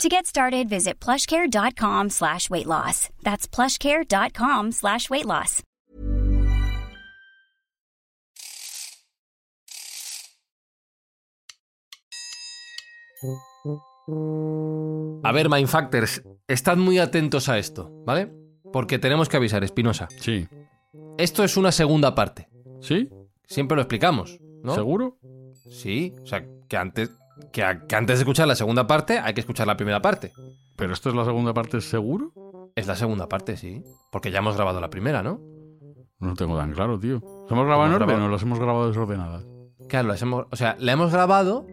[0.00, 3.08] To get started, visit plushcare.com slash weight loss.
[3.22, 5.62] That's plushcare.com slash weight loss.
[15.24, 18.32] A ver, Mindfactors, estad muy atentos a esto, ¿vale?
[18.72, 20.08] Porque tenemos que avisar, Espinosa.
[20.18, 20.48] Sí.
[21.18, 22.48] Esto es una segunda parte.
[22.80, 23.08] ¿Sí?
[23.46, 24.74] Siempre lo explicamos, ¿no?
[24.74, 25.18] ¿Seguro?
[25.70, 27.10] Sí, o sea, que antes,
[27.52, 30.32] que, a- que antes de escuchar la segunda parte hay que escuchar la primera parte.
[30.76, 32.32] ¿Pero esto es la segunda parte seguro?
[32.74, 33.82] Es la segunda parte, sí.
[34.10, 35.40] Porque ya hemos grabado la primera, ¿no?
[36.18, 37.20] No lo tengo tan claro, tío.
[37.42, 38.26] ¿Los hemos grabado en orden grabado.
[38.26, 39.44] o los hemos grabado desordenadas?
[39.88, 41.66] Claro, las hemos, o sea, la hemos grabado,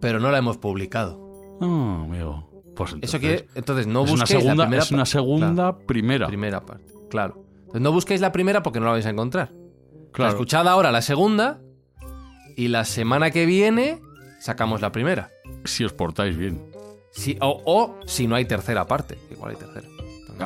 [0.00, 1.18] pero no la hemos publicado.
[1.60, 2.46] No, amigo.
[2.76, 5.52] Pues entonces, Eso quiere, entonces no es una busquéis segunda, la primera es una segunda
[5.54, 6.26] Claro, primera.
[6.28, 6.92] primera parte.
[7.10, 7.44] Claro.
[7.60, 9.52] Entonces no busquéis la primera porque no la vais a encontrar.
[10.12, 10.30] Claro.
[10.30, 11.60] Escuchad ahora la segunda
[12.56, 14.00] y la semana que viene
[14.48, 15.30] sacamos la primera.
[15.66, 16.58] Si os portáis bien.
[17.12, 19.18] Si, o, o si no hay tercera parte.
[19.30, 19.86] Igual hay tercera.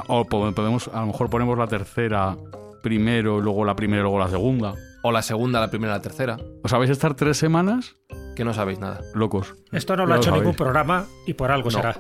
[0.09, 2.37] O po- podemos, a lo mejor ponemos la tercera
[2.83, 4.75] primero, luego la primera, luego la segunda.
[5.05, 6.37] O la segunda, la primera, la tercera.
[6.65, 7.95] ¿Os a estar tres semanas
[8.35, 9.01] Que no sabéis nada.
[9.15, 9.55] locos?
[9.71, 10.43] Esto no lo ha hecho sabéis.
[10.43, 11.77] ningún programa y por algo No.
[11.77, 11.97] será.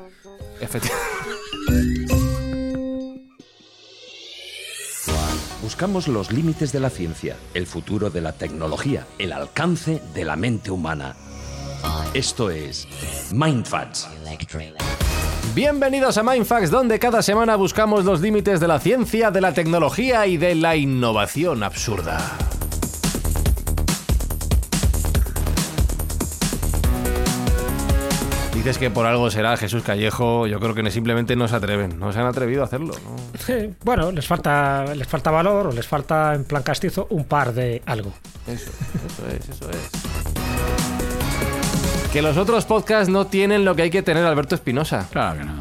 [0.61, 1.07] Efectivamente.
[5.63, 10.35] Buscamos los límites de la ciencia, el futuro de la tecnología, el alcance de la
[10.35, 11.15] mente humana.
[12.15, 12.87] Esto es
[13.33, 14.07] Mindfacts.
[15.55, 20.27] Bienvenidos a Mindfax, donde cada semana buscamos los límites de la ciencia, de la tecnología
[20.27, 22.19] y de la innovación absurda.
[28.53, 32.13] Dices que por algo será Jesús Callejo, yo creo que simplemente no se atreven, no
[32.13, 32.93] se han atrevido a hacerlo.
[32.93, 33.17] ¿no?
[33.39, 37.55] Sí, bueno, les falta, les falta valor o les falta en plan castizo un par
[37.55, 38.13] de algo.
[38.47, 38.71] Eso,
[39.07, 40.92] eso es, eso es.
[42.13, 45.09] Que los otros podcasts no tienen lo que hay que tener, Alberto Espinosa.
[45.11, 45.55] Claro que no.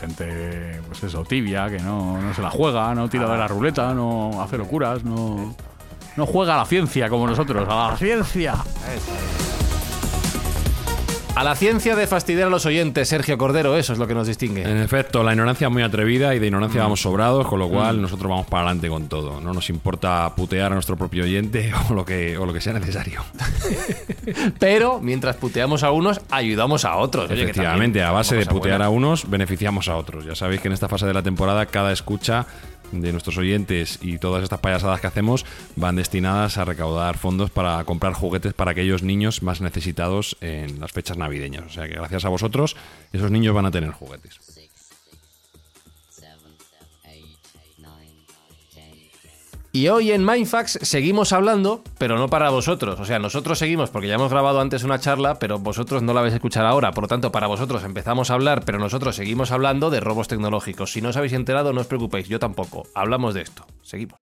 [0.00, 3.92] Gente, pues eso, tibia, que no, no se la juega, no tira de la ruleta,
[3.92, 5.54] no hace locuras, no,
[6.16, 7.68] no juega a la ciencia como nosotros.
[7.68, 8.54] ¡A la ciencia!
[11.34, 14.26] A la ciencia de fastidiar a los oyentes, Sergio Cordero, eso es lo que nos
[14.26, 14.62] distingue.
[14.62, 18.02] En efecto, la ignorancia es muy atrevida y de ignorancia vamos sobrados, con lo cual
[18.02, 19.40] nosotros vamos para adelante con todo.
[19.40, 22.74] No nos importa putear a nuestro propio oyente o lo que, o lo que sea
[22.74, 23.24] necesario.
[24.58, 27.30] Pero mientras puteamos a unos, ayudamos a otros.
[27.30, 30.26] Oye, Efectivamente, a base de putear a unos, beneficiamos a otros.
[30.26, 32.46] Ya sabéis que en esta fase de la temporada cada escucha
[32.92, 35.44] de nuestros oyentes y todas estas payasadas que hacemos
[35.76, 40.92] van destinadas a recaudar fondos para comprar juguetes para aquellos niños más necesitados en las
[40.92, 41.64] fechas navideñas.
[41.66, 42.76] O sea que gracias a vosotros
[43.12, 44.51] esos niños van a tener juguetes.
[49.74, 53.00] Y hoy en Mindfax seguimos hablando, pero no para vosotros.
[53.00, 56.20] O sea, nosotros seguimos porque ya hemos grabado antes una charla, pero vosotros no la
[56.20, 56.92] vais a escuchar ahora.
[56.92, 60.92] Por lo tanto, para vosotros empezamos a hablar, pero nosotros seguimos hablando de robos tecnológicos.
[60.92, 62.82] Si no os habéis enterado, no os preocupéis, yo tampoco.
[62.94, 63.64] Hablamos de esto.
[63.80, 64.21] Seguimos.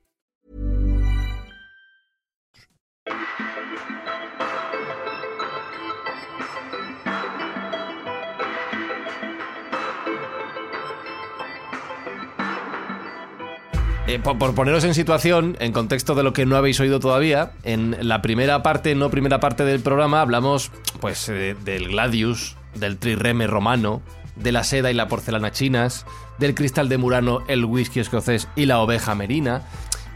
[14.11, 17.95] Eh, por, poneros en situación, en contexto de lo que no habéis oído todavía, en
[18.01, 20.69] la primera parte, no primera parte del programa, hablamos
[20.99, 24.01] pues eh, del gladius, del trireme romano,
[24.35, 26.05] de la seda y la porcelana chinas,
[26.39, 29.61] del cristal de Murano, el whisky escocés y la oveja merina.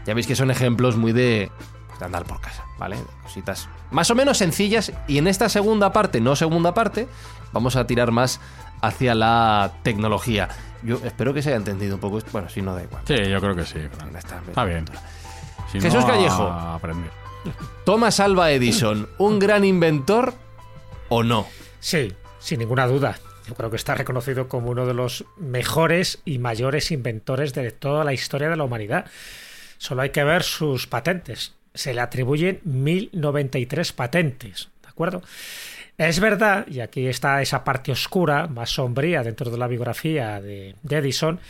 [0.04, 1.50] Ya veis que son ejemplos muy de
[2.04, 2.98] andar por casa, ¿vale?
[3.22, 7.08] Cositas más o menos sencillas y en esta segunda parte, no segunda parte,
[7.52, 8.40] vamos a tirar más
[8.82, 10.48] hacia la tecnología.
[10.82, 12.30] Yo espero que se haya entendido un poco esto.
[12.32, 13.02] Bueno, si no da igual.
[13.06, 13.78] Sí, yo creo que sí.
[14.16, 14.84] Está, Está bien.
[15.72, 16.42] Si Jesús no, a Callejo.
[16.44, 17.10] aprender.
[17.84, 20.34] Thomas Alva Edison, ¿un gran inventor
[21.08, 21.46] o no?
[21.80, 23.18] Sí, sin ninguna duda.
[23.48, 28.04] yo creo que está reconocido como uno de los mejores y mayores inventores de toda
[28.04, 29.06] la historia de la humanidad.
[29.78, 31.55] Solo hay que ver sus patentes.
[31.76, 35.22] Se le atribuyen 1093 patentes, ¿de acuerdo?
[35.98, 40.74] Es verdad, y aquí está esa parte oscura, más sombría dentro de la biografía de,
[40.82, 41.40] de Edison,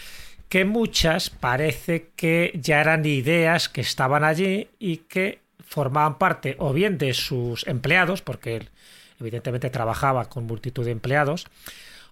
[0.49, 6.73] que muchas parece que ya eran ideas que estaban allí y que formaban parte o
[6.73, 8.71] bien de sus empleados, porque él
[9.21, 11.47] evidentemente trabajaba con multitud de empleados,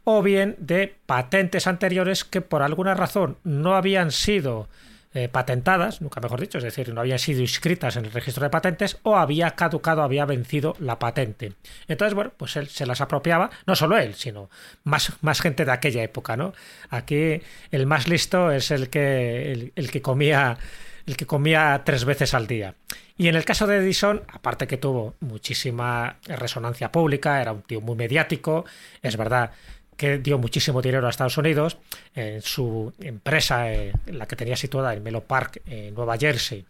[0.04, 4.68] o bien de patentes anteriores que por alguna razón no habían sido
[5.16, 8.50] eh, patentadas, nunca mejor dicho, es decir, no habían sido inscritas en el registro de
[8.50, 11.52] patentes o había caducado, había vencido la patente.
[11.86, 14.50] Entonces, bueno, pues él se las apropiaba, no solo él, sino
[14.82, 16.52] más, más gente de aquella época, ¿no?
[16.90, 17.40] Aquí
[17.70, 20.58] el más listo es el que, el, que comía
[21.06, 22.74] el que comía tres veces al día.
[23.16, 27.80] Y en el caso de Edison, aparte que tuvo muchísima resonancia pública, era un tío
[27.80, 28.64] muy mediático,
[29.00, 29.52] es verdad
[29.96, 31.78] que dio muchísimo dinero a Estados Unidos,
[32.14, 36.64] en su empresa, eh, la que tenía situada en Melo Park, en Nueva Jersey,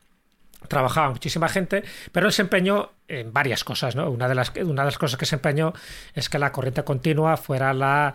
[0.68, 4.10] trabajaba muchísima gente, pero él se empeñó en varias cosas, ¿no?
[4.10, 5.74] Una de las, una de las cosas que se empeñó
[6.14, 8.14] es que la corriente continua fuera la,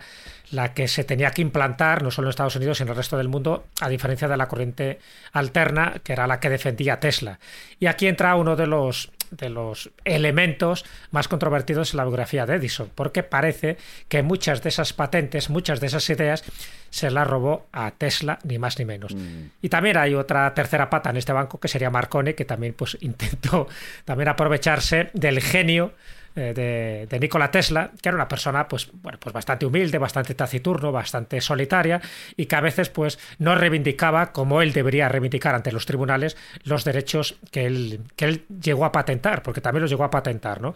[0.51, 3.17] la que se tenía que implantar, no solo en Estados Unidos, sino en el resto
[3.17, 4.99] del mundo, a diferencia de la corriente
[5.31, 7.39] alterna, que era la que defendía Tesla.
[7.79, 12.55] Y aquí entra uno de los de los elementos más controvertidos en la biografía de
[12.55, 13.77] Edison, porque parece
[14.07, 16.43] que muchas de esas patentes, muchas de esas ideas,
[16.89, 19.13] se las robó a Tesla, ni más ni menos.
[19.13, 19.47] Mm.
[19.61, 22.97] Y también hay otra tercera pata en este banco, que sería Marconi, que también pues,
[23.01, 23.67] intentó
[24.05, 25.93] también aprovecharse del genio
[26.39, 30.91] de, de, Nikola Tesla, que era una persona pues, bueno, pues bastante humilde, bastante taciturno,
[30.91, 32.01] bastante solitaria
[32.35, 36.83] y que a veces pues, no reivindicaba como él debería reivindicar ante los tribunales los
[36.83, 40.73] derechos que él, que él llegó a patentar, porque también los llegó a patentar, ¿no?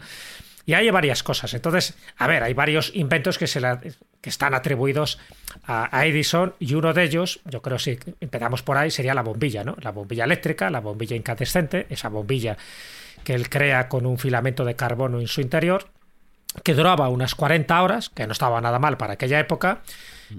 [0.66, 1.52] Y hay varias cosas.
[1.52, 3.60] Entonces, a ver, hay varios inventos que, se
[4.22, 5.18] que están atribuidos
[5.64, 9.22] a, a, Edison y uno de ellos, yo creo si empezamos por ahí, sería la
[9.22, 9.76] bombilla, ¿no?
[9.82, 12.56] La bombilla eléctrica, la bombilla incandescente, esa bombilla
[13.24, 15.88] que él crea con un filamento de carbono en su interior,
[16.62, 19.82] que duraba unas 40 horas, que no estaba nada mal para aquella época,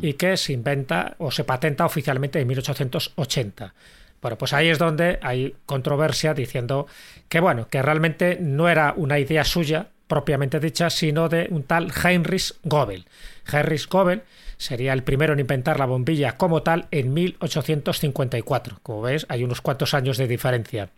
[0.01, 3.73] y que se inventa o se patenta oficialmente en 1880.
[4.21, 6.87] Bueno, pues ahí es donde hay controversia diciendo
[7.29, 11.91] que, bueno, que realmente no era una idea suya propiamente dicha, sino de un tal
[11.91, 13.05] Heinrich Goebel.
[13.51, 14.23] Heinrich Goebel
[14.57, 18.79] sería el primero en inventar la bombilla como tal en 1854.
[18.81, 20.89] Como ves, hay unos cuantos años de diferencia.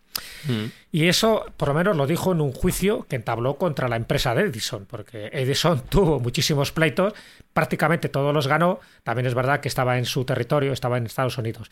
[0.48, 0.66] Mm.
[0.92, 4.34] Y eso, por lo menos, lo dijo en un juicio que entabló contra la empresa
[4.34, 7.14] de Edison, porque Edison tuvo muchísimos pleitos,
[7.54, 8.80] prácticamente todos los ganó.
[9.04, 11.70] También es verdad que estaba en su territorio, estaba en Estados Unidos.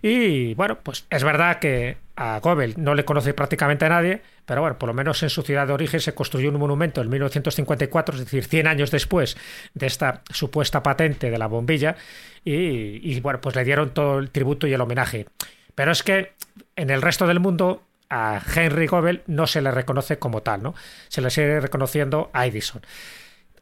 [0.00, 4.60] Y bueno, pues es verdad que a Goebel no le conoce prácticamente a nadie, pero
[4.60, 8.14] bueno, por lo menos en su ciudad de origen se construyó un monumento en 1954,
[8.16, 9.36] es decir, 100 años después
[9.74, 11.96] de esta supuesta patente de la bombilla,
[12.44, 15.26] y, y bueno, pues le dieron todo el tributo y el homenaje.
[15.74, 16.32] Pero es que
[16.76, 20.74] en el resto del mundo a Henry Goebel no se le reconoce como tal, ¿no?
[21.08, 22.82] Se le sigue reconociendo a Edison.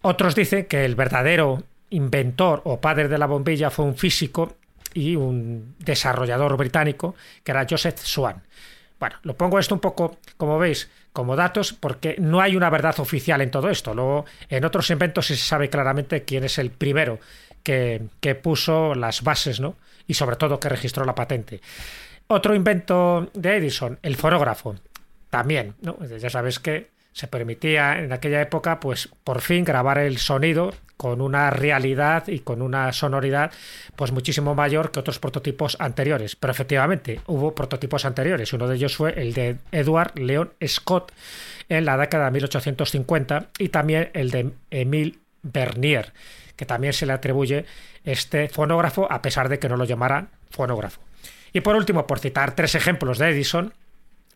[0.02, 4.56] Otros dicen que el verdadero inventor o padre de la bombilla fue un físico
[4.92, 8.42] y un desarrollador británico que era Joseph Swan.
[9.00, 13.00] Bueno, lo pongo esto un poco, como veis, como datos, porque no hay una verdad
[13.00, 13.94] oficial en todo esto.
[13.94, 17.18] Luego, en otros inventos sí se sabe claramente quién es el primero
[17.62, 19.76] que, que puso las bases, ¿no?
[20.06, 21.62] Y sobre todo que registró la patente.
[22.26, 24.76] Otro invento de Edison, el fonógrafo.
[25.30, 25.96] También, ¿no?
[26.04, 31.22] ya sabes que se permitía en aquella época, pues por fin grabar el sonido con
[31.22, 33.52] una realidad y con una sonoridad
[33.96, 36.36] pues muchísimo mayor que otros prototipos anteriores.
[36.36, 38.52] Pero efectivamente hubo prototipos anteriores.
[38.52, 41.12] Uno de ellos fue el de Edward Leon Scott
[41.70, 46.12] en la década de 1850 y también el de Emile Bernier,
[46.54, 47.64] que también se le atribuye
[48.04, 51.00] este fonógrafo a pesar de que no lo llamara fonógrafo.
[51.52, 53.72] Y por último, por citar tres ejemplos de Edison,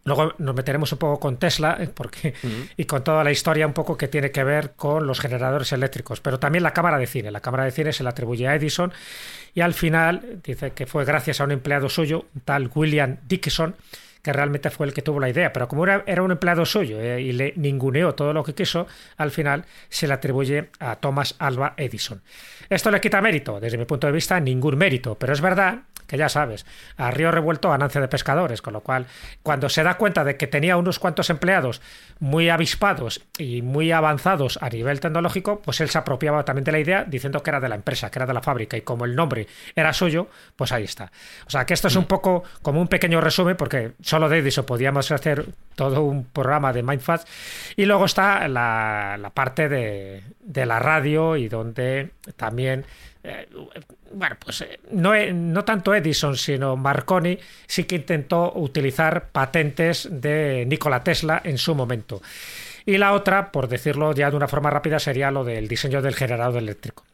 [0.04, 2.34] Luego nos meteremos un poco con Tesla eh, porque,
[2.76, 6.20] y con toda la historia un poco que tiene que ver con los generadores eléctricos,
[6.20, 7.30] pero también la cámara de cine.
[7.30, 8.92] La cámara de cine se la atribuye a Edison
[9.54, 13.76] y al final dice que fue gracias a un empleado suyo, un tal William Dickinson,
[14.24, 15.52] que realmente fue el que tuvo la idea.
[15.52, 18.86] Pero como era, un empleado suyo eh, y le ninguneó todo lo que quiso,
[19.18, 22.22] al final se le atribuye a Thomas Alva Edison.
[22.70, 26.16] Esto le quita mérito, desde mi punto de vista, ningún mérito, pero es verdad que
[26.16, 29.06] ya sabes, a río revuelto ganancia de pescadores, con lo cual
[29.42, 31.80] cuando se da cuenta de que tenía unos cuantos empleados
[32.20, 36.78] muy avispados y muy avanzados a nivel tecnológico, pues él se apropiaba también de la
[36.78, 39.16] idea diciendo que era de la empresa, que era de la fábrica y como el
[39.16, 41.10] nombre era suyo, pues ahí está.
[41.46, 44.64] O sea que esto es un poco como un pequeño resumen porque solo de Edison
[44.64, 47.28] podíamos hacer todo un programa de Mindfast
[47.76, 52.84] y luego está la, la parte de, de la radio y donde también
[53.22, 53.48] eh,
[54.14, 60.64] bueno, pues eh, no, no, tanto Edison, sino Marconi sí que intentó utilizar patentes de
[60.66, 62.22] Nikola Tesla en su momento.
[62.86, 66.14] Y la otra, por decirlo ya de una forma rápida, sería lo del diseño del
[66.14, 67.04] generador eléctrico.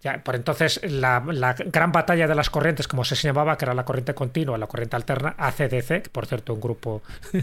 [0.00, 1.20] Ya, por entonces, la,
[1.66, 4.96] gran batalla de las corrientes, como se llamaba, que era la corriente continua, la corriente
[4.96, 7.02] alterna, ACDC, que por cierto, un grupo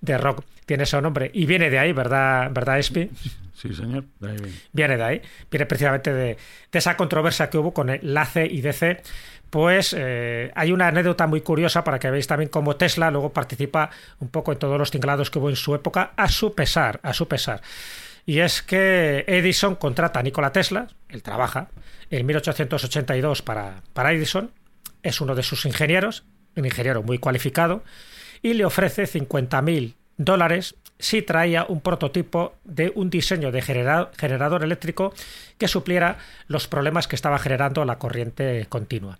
[0.00, 3.10] de rock tiene ese nombre, y viene de ahí, ¿verdad, ¿verdad Espi?
[3.54, 4.04] Sí, señor.
[4.20, 4.36] De ahí
[4.72, 4.96] viene.
[4.96, 5.22] de ahí.
[5.50, 6.36] Viene precisamente de,
[6.72, 9.02] de, esa controversia que hubo con el AC y DC
[9.50, 13.90] pues eh, hay una anécdota muy curiosa para que veáis también cómo Tesla luego participa
[14.18, 17.12] un poco en todos los tinglados que hubo en su época, a su pesar, a
[17.12, 17.62] su pesar.
[18.26, 21.68] Y es que Edison contrata a Nikola Tesla, él trabaja
[22.10, 24.50] en 1882 para, para Edison,
[25.02, 26.24] es uno de sus ingenieros,
[26.56, 27.84] un ingeniero muy cualificado,
[28.42, 35.12] y le ofrece 50.000 dólares si traía un prototipo de un diseño de generador eléctrico
[35.58, 39.18] que supliera los problemas que estaba generando la corriente continua.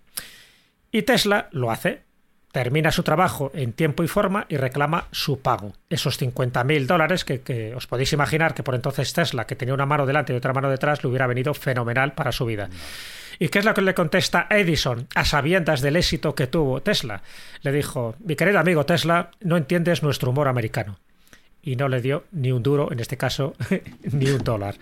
[0.91, 2.03] Y Tesla lo hace,
[2.51, 5.73] termina su trabajo en tiempo y forma y reclama su pago.
[5.89, 10.05] Esos 50.000 dólares que, os podéis imaginar que por entonces Tesla, que tenía una mano
[10.05, 12.69] delante y otra mano detrás, le hubiera venido fenomenal para su vida.
[13.39, 17.21] ¿Y qué es lo que le contesta Edison a sabiendas del éxito que tuvo Tesla?
[17.61, 20.97] Le dijo, mi querido amigo Tesla, no entiendes nuestro humor americano
[21.67, 23.53] y no le dio ni un duro, en este caso,
[24.13, 24.75] ni un dólar.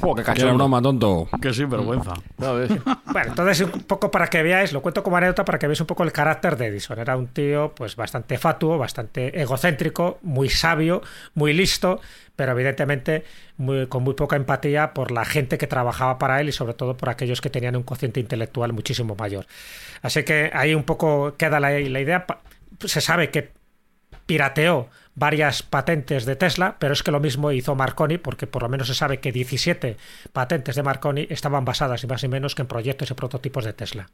[0.00, 1.28] ¡Oh, qué cacho broma, tonto!
[1.40, 2.14] ¡Qué sinvergüenza!
[2.38, 5.86] bueno, entonces un poco para que veáis, lo cuento como anécdota para que veáis un
[5.86, 6.98] poco el carácter de Edison.
[6.98, 11.02] Era un tío pues bastante fatuo, bastante egocéntrico, muy sabio,
[11.34, 12.00] muy listo,
[12.36, 13.24] pero evidentemente
[13.58, 16.96] muy, con muy poca empatía por la gente que trabajaba para él y sobre todo
[16.96, 19.44] por aquellos que tenían un cociente intelectual muchísimo mayor.
[20.00, 22.24] Así que ahí un poco queda la, la idea.
[22.80, 23.52] Se sabe que
[24.26, 28.68] pirateó varias patentes de Tesla, pero es que lo mismo hizo Marconi, porque por lo
[28.68, 29.96] menos se sabe que 17
[30.32, 33.72] patentes de Marconi estaban basadas y más y menos que en proyectos y prototipos de
[33.72, 34.08] Tesla.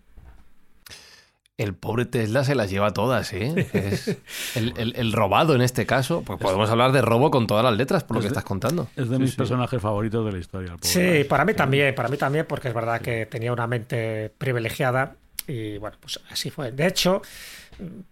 [1.56, 3.68] El pobre Tesla se las lleva todas, ¿eh?
[3.74, 4.16] Es
[4.56, 6.22] el, robado en este caso.
[6.22, 8.88] Pues podemos hablar de robo con todas las letras, por lo que estás contando.
[8.96, 10.74] Es de mis personajes favoritos de la historia.
[10.80, 15.16] Sí, para mí también, para mí también, porque es verdad que tenía una mente privilegiada
[15.46, 16.72] y bueno, pues así fue.
[16.72, 17.20] De hecho,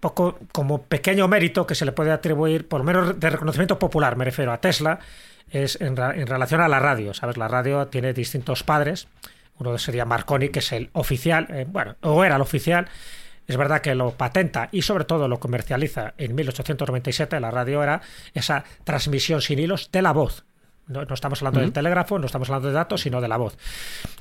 [0.01, 4.17] poco como pequeño mérito que se le puede atribuir, por lo menos de reconocimiento popular,
[4.17, 5.01] me refiero a Tesla,
[5.51, 7.15] es en, relación a la radio.
[7.15, 7.37] ¿Sabes?
[7.37, 9.09] La radio tiene distintos padres.
[9.59, 12.89] Uno sería Marconi, que es el oficial, eh, bueno, o era el oficial.
[13.47, 17.41] Es verdad que lo patenta y sobre todo lo comercializa en 1897.
[17.41, 18.03] La radio era
[18.35, 20.45] esa transmisión sin hilos de la voz.
[20.89, 23.57] No, estamos hablando del telégrafo, no estamos hablando de datos, sino de la voz.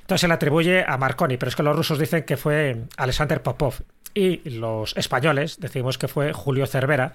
[0.02, 3.42] Entonces se le atribuye a Marconi, pero es que los rusos dicen que fue Alexander
[3.42, 3.82] Popov
[4.18, 7.14] y los españoles decimos que fue Julio Cervera,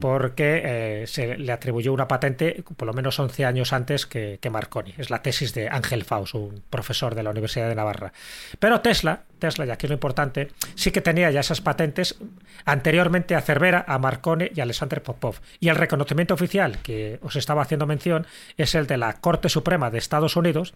[0.00, 4.92] porque eh, se le atribuyó una patente por lo menos 11 años antes que, Marconi.
[4.98, 8.12] Es la tesis de Ángel Faust, un profesor de la Universidad de Navarra.
[8.58, 12.16] Pero Tesla, Tesla, y aquí lo importante, sí que tenía ya esas patentes
[12.64, 15.40] anteriormente a Cervera, a Marconi y a Alexander Popov.
[15.58, 19.90] Y el reconocimiento oficial que os estaba haciendo mención es el de la Corte Suprema
[19.90, 20.74] de Estados Unidos,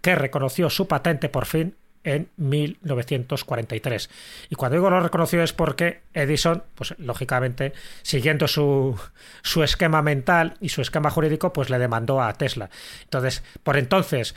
[0.00, 4.10] que reconoció su patente por fin en 1943.
[4.50, 8.98] Y cuando digo lo reconoció es porque Edison, pues lógicamente, siguiendo su,
[9.42, 12.70] su esquema mental y su esquema jurídico, pues le demandó a Tesla.
[13.02, 14.34] Entonces, por entonces,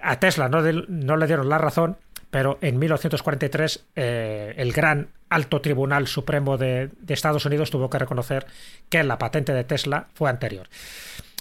[0.00, 1.98] a Tesla no, no, le dieron la razón,
[2.30, 8.46] pero en 1943 eh, el gran alto tribunal supremo de Estados Unidos tuvo que reconocer
[8.88, 10.68] que la patente de Tesla fue anterior.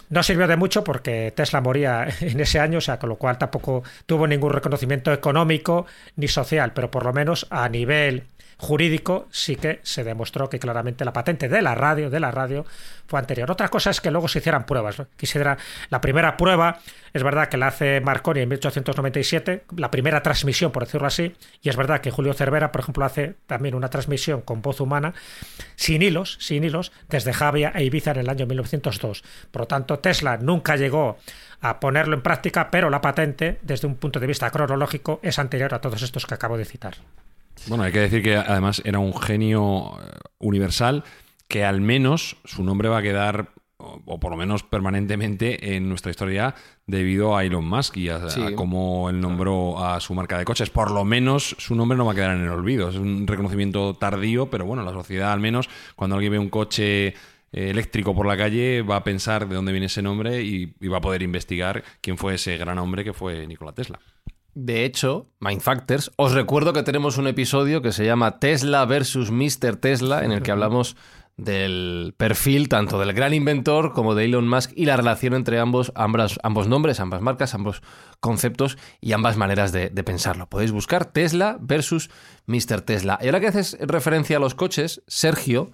[0.10, 3.38] No sirvió de mucho porque Tesla moría en ese año, o sea, con lo cual
[3.38, 8.24] tampoco tuvo ningún reconocimiento económico ni social, pero por lo menos a nivel
[8.60, 12.66] jurídico sí que se demostró que claramente la patente de la radio, de la radio,
[13.08, 13.50] fue anterior.
[13.50, 15.01] Otra cosa es que luego se hicieran pruebas.
[15.16, 15.58] Quisiera
[15.89, 16.80] la primera prueba,
[17.13, 21.70] es verdad que la hace Marconi en 1897, la primera transmisión, por decirlo así, y
[21.70, 25.13] es verdad que Julio Cervera, por ejemplo, hace también una transmisión con voz humana,
[25.78, 29.24] sin hilos, sin hilos, desde Javia e Ibiza en el año 1902.
[29.51, 31.18] Por lo tanto, Tesla nunca llegó
[31.62, 35.74] a ponerlo en práctica, pero la patente, desde un punto de vista cronológico, es anterior
[35.74, 36.96] a todos estos que acabo de citar.
[37.68, 41.04] Bueno, hay que decir que además era un genio eh, universal
[41.48, 43.50] que al menos su nombre va a quedar
[43.82, 46.54] o por lo menos permanentemente en nuestra historia
[46.86, 48.42] debido a Elon Musk y a, Sí.
[48.42, 50.70] a cómo él nombró a su marca de coches.
[50.70, 52.89] Por lo menos su nombre no va a quedar en el olvido.
[52.89, 57.08] Es un reconocimiento tardío, pero bueno, la sociedad al menos cuando alguien ve un coche
[57.08, 57.13] eh,
[57.51, 60.98] eléctrico por la calle va a pensar de dónde viene ese nombre y, y va
[60.98, 64.00] a poder investigar quién fue ese gran hombre que fue Nikola Tesla.
[64.53, 69.75] De hecho, Mindfactors, os recuerdo que tenemos un episodio que se llama Tesla versus Mr.
[69.77, 70.96] Tesla, en el que hablamos
[71.38, 75.94] del perfil tanto del gran inventor como de Elon Musk y la relación entre ambos,
[75.96, 77.82] ambas, ambos nombres, ambas marcas, ambos
[78.20, 80.50] conceptos y ambas maneras de, de pensarlo.
[80.50, 82.10] Podéis buscar Tesla versus
[82.48, 82.82] Mr.
[82.82, 83.20] Tesla.
[83.22, 85.72] Y ahora que haces referencia a los coches, Sergio,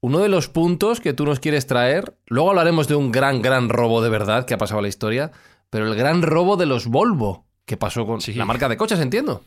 [0.00, 3.68] uno de los puntos que tú nos quieres traer, luego hablaremos de un gran, gran
[3.68, 5.32] robo de verdad que ha pasado a la historia,
[5.70, 8.34] pero el gran robo de los Volvo, que pasó con Sí.
[8.34, 9.44] la marca de coches, entiendo.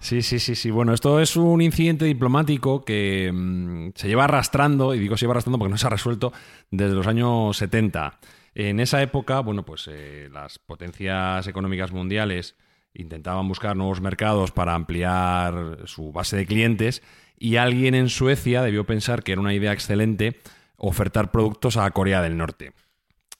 [0.00, 0.70] Sí, sí, sí, sí.
[0.70, 5.32] Bueno, esto es un incidente diplomático que mm, se lleva arrastrando, y digo se lleva
[5.32, 6.32] arrastrando porque no se ha resuelto,
[6.70, 8.18] desde los años 70.
[8.54, 12.56] En esa época, bueno, pues eh, las potencias económicas mundiales
[12.94, 17.02] intentaban buscar nuevos mercados para ampliar su base de clientes
[17.38, 20.40] y alguien en Suecia debió pensar que era una idea excelente
[20.78, 22.72] ofertar productos a Corea del Norte.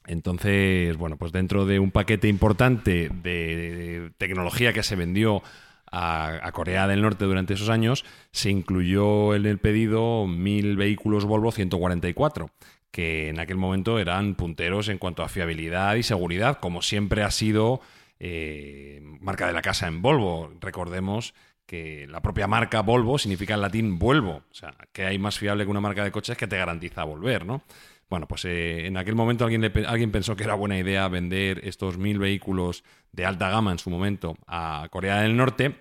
[0.07, 5.43] Entonces, bueno, pues dentro de un paquete importante de tecnología que se vendió
[5.91, 11.53] a, Corea del Norte durante esos años, se incluyó en el pedido mil vehículos Volvo
[11.53, 12.51] 144,
[12.91, 17.31] que en aquel momento eran punteros en cuanto a fiabilidad y seguridad, como siempre ha
[17.31, 17.81] sido
[18.19, 20.53] eh, marca de la casa en Volvo.
[20.61, 21.35] Recordemos
[21.67, 24.43] que la propia marca Volvo significa en latín vuelvo.
[24.51, 27.45] O sea, que hay más fiable que una marca de coches que te garantiza volver,
[27.45, 27.63] ¿no?
[28.09, 31.61] Bueno, pues eh, en aquel momento alguien, le alguien pensó que era buena idea vender
[31.65, 35.77] estos mil vehículos de alta gama en su momento a Corea del Norte.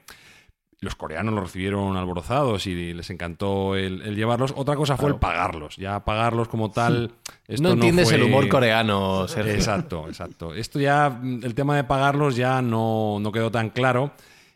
[0.81, 4.53] Los coreanos los recibieron alborozados y les encantó el, el llevarlos.
[4.57, 5.77] Otra cosa fue el pagarlos.
[5.77, 7.11] Ya pagarlos como tal.
[7.47, 9.53] esto no entiendes fue- el humor coreano, Sergio.
[9.53, 10.53] Exacto, exacto.
[10.53, 14.11] Esto ya, el tema de pagarlos ya no, no quedó tan claro.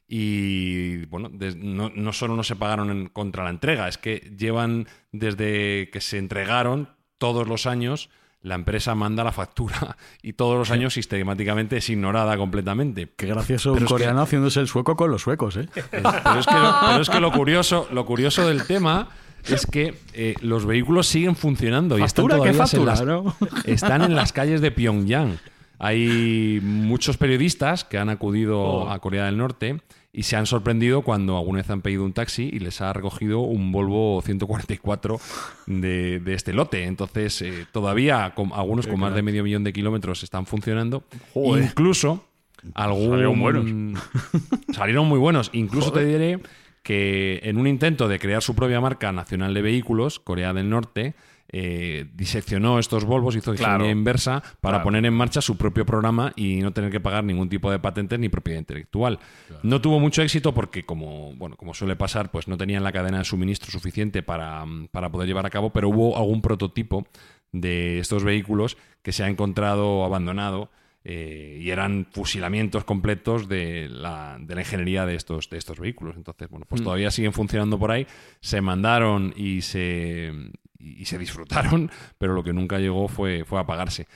[0.08, 4.88] Y bueno, no, no solo no se pagaron en- contra la entrega, es que llevan
[5.12, 8.10] desde que se entregaron todos los años.
[8.42, 13.10] La empresa manda la factura y todos los años sistemáticamente es ignorada completamente.
[13.16, 15.68] Qué gracioso Pero un es que- coreano haciéndose el sueco con los suecos, ¿eh?
[15.92, 16.10] pero
[16.40, 19.10] es que, lo, pero es que lo curioso, lo curioso del tema
[19.46, 23.06] es que eh, los vehículos siguen funcionando y están Factura, ¿qué todavía en factura, las,
[23.06, 23.36] no?
[23.66, 25.38] están en las calles de Pyongyang.
[25.78, 28.90] Hay muchos periodistas que han acudido Oh.
[28.90, 32.50] a Corea del Norte y se han sorprendido cuando alguna vez han pedido un taxi
[32.52, 35.20] y les ha recogido un Volvo 144
[35.68, 36.86] de, de este lote.
[36.86, 41.04] Entonces, eh, todavía con, algunos con más de medio millón de kilómetros están funcionando.
[41.34, 41.66] Joder.
[41.66, 42.26] Incluso
[42.74, 43.10] algún...
[43.10, 43.66] Salieron buenos.
[44.74, 45.52] Salieron muy buenos.
[45.54, 46.40] Incluso te diré
[46.82, 51.14] que en un intento de crear su propia marca nacional de vehículos, Corea del Norte
[51.52, 53.92] eh, diseccionó estos Volvos, hizo ingeniería Claro.
[53.92, 54.84] inversa para Claro.
[54.84, 58.20] poner en marcha su propio programa y no tener que pagar ningún tipo de patentes
[58.20, 59.20] ni propiedad intelectual.
[59.64, 63.18] No tuvo mucho éxito porque, como, bueno, como suele pasar, pues no tenían la cadena
[63.20, 67.08] de suministro suficiente para, para poder llevar a cabo, pero hubo algún prototipo
[67.52, 70.70] de estos vehículos que se ha encontrado abandonado
[71.04, 76.18] eh, y eran fusilamientos completos de la, de la ingeniería de estos, de estos vehículos.
[76.18, 78.06] Entonces, bueno, pues todavía siguen funcionando por ahí,
[78.42, 80.32] se mandaron y se,
[80.78, 84.08] y se disfrutaron, pero lo que nunca llegó fue, fue a pagarse.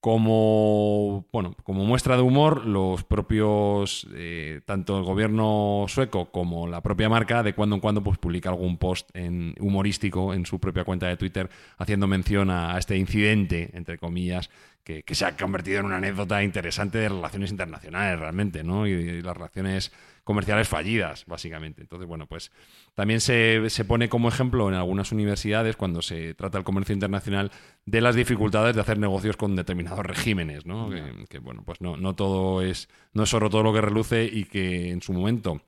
[0.00, 6.82] Como, bueno, como muestra de humor, los propios, eh, tanto el gobierno sueco como la
[6.82, 10.84] propia marca, de cuando en cuando pues, publica algún post en, humorístico en su propia
[10.84, 14.50] cuenta de Twitter haciendo mención a, a este incidente, entre comillas,
[14.84, 18.86] que, que se ha convertido en una anécdota interesante de relaciones internacionales realmente, ¿no?
[18.86, 19.92] Y, y las relaciones
[20.24, 21.80] comerciales fallidas, básicamente.
[21.80, 22.52] Entonces, bueno, pues
[22.94, 27.50] también se, se pone como ejemplo en algunas universidades cuando se trata el comercio internacional
[27.86, 30.90] de las dificultades de hacer negocios con determinados regímenes, ¿no?
[30.90, 34.24] Que, que, bueno, pues no, no todo es, no es solo todo lo que reluce
[34.24, 35.62] y que en su momento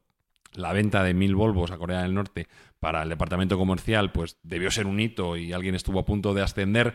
[0.53, 2.49] la venta de mil Volvos a Corea del Norte
[2.81, 6.43] para el departamento comercial, pues debió ser un hito y alguien estuvo a punto de
[6.43, 6.95] ascender.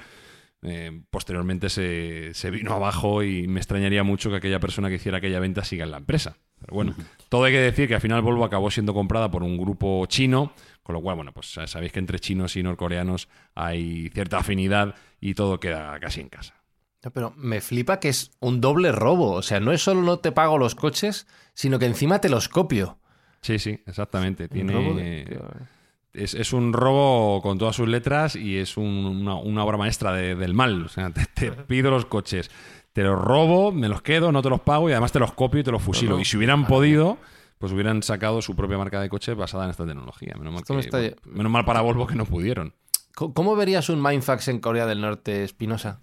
[0.67, 5.19] Eh, posteriormente se, se vino abajo y me extrañaría mucho que aquella persona que hiciera
[5.19, 6.37] aquella venta siga en la empresa.
[6.59, 6.95] Pero bueno,
[7.29, 10.53] todo hay que decir que al final Volvo acabó siendo comprada por un grupo chino,
[10.81, 15.33] con lo cual, bueno, pues sabéis que entre chinos y norcoreanos hay cierta afinidad y
[15.35, 16.55] todo queda casi en casa.
[17.13, 19.33] Pero me flipa que es un doble robo.
[19.33, 22.49] O sea, no es solo no te pago los coches, sino que encima te los
[22.49, 22.97] copio.
[23.41, 24.49] Sí, sí, exactamente.
[24.49, 25.39] Tiene, de-
[26.15, 30.13] es, es un robo con todas sus letras y es un- una, una obra maestra
[30.13, 30.85] de- del mal.
[30.85, 32.49] O sea, te, te pido los coches,
[32.93, 35.59] te los robo, me los quedo, no te los pago y además te los copio
[35.59, 36.11] y te los fusilo.
[36.11, 36.21] No, no.
[36.21, 37.17] Y si hubieran podido,
[37.57, 40.33] pues hubieran sacado su propia marca de coches basada en esta tecnología.
[40.37, 42.73] Menos mal, que- está- bueno, menos mal para Volvo que no pudieron.
[43.13, 46.01] ¿Cómo verías un Mindfax en Corea del Norte, Espinosa?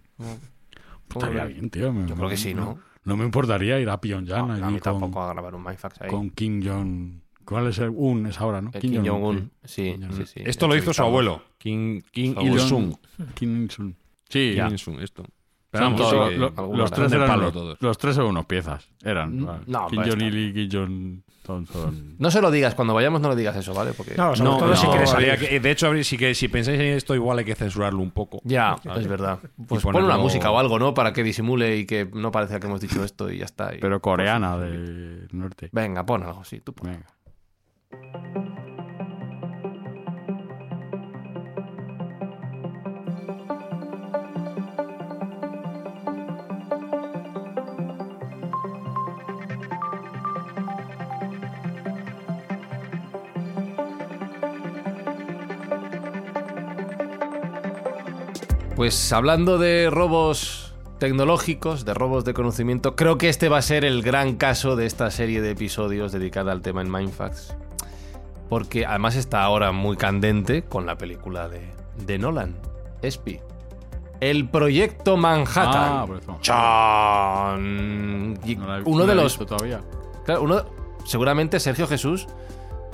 [1.11, 1.93] Estaría bien, tío.
[1.93, 2.79] me- Yo creo que sí, ¿no?
[3.05, 6.01] No me importaría ir a Pyongyang No, a mí con, tampoco a grabar un Mindfax
[6.03, 6.09] ahí.
[6.09, 7.21] con Kim Jong.
[7.45, 8.27] ¿Cuál es el un?
[8.27, 8.71] Es ahora, ¿no?
[8.73, 9.51] Kim Jong-un.
[9.65, 10.17] Sí, Kim Jong-un.
[10.27, 10.43] sí, sí.
[10.45, 12.35] Esto lo hizo su abuelo, Kim, Kim.
[12.41, 12.95] Il-sung.
[13.35, 13.95] Kim Il-sung.
[14.29, 15.25] Sí, Kim Il-sung, esto.
[15.71, 17.79] Pero vamos, todos los, tres eran palo unos- todos.
[17.81, 18.91] los tres eran unos piezas.
[19.03, 19.39] Eran.
[19.41, 19.61] Mm, ¿vale?
[19.67, 23.23] no, Kim pero Jong-il y Kim Jong son, son- No se lo digas, cuando vayamos
[23.23, 23.93] no lo digas eso, ¿vale?
[23.95, 24.15] Porque...
[24.15, 25.49] No, sobre No, todo si no, quieres habría salir.
[25.49, 28.11] que- de hecho, habría- si, que, si pensáis en esto, igual hay que censurarlo un
[28.11, 28.43] poco.
[28.45, 29.39] Ya, es verdad.
[29.67, 30.93] Pues pon una música o algo, ¿no?
[30.93, 33.75] Para que disimule y que no parezca que hemos dicho esto y ya está.
[33.75, 35.71] y- Pero coreana del norte.
[35.73, 36.91] Venga, pon algo, sí, tú pon.
[36.93, 37.07] Venga.
[58.83, 63.85] Pues hablando de robos tecnológicos, de robos de conocimiento, creo que este va a ser
[63.85, 67.55] el gran caso de esta serie de episodios dedicada al tema en Mindfax.
[68.53, 71.63] Porque además está ahora muy candente con la película de,
[72.05, 72.55] de Nolan,
[73.01, 73.41] Espi.
[74.21, 76.07] El proyecto Ah, Manhattan.
[76.07, 76.39] por eso.
[78.59, 79.81] No la he- uno no de los visto todavía.
[80.27, 80.65] Claro, uno,
[81.07, 82.27] seguramente Sergio Jesús,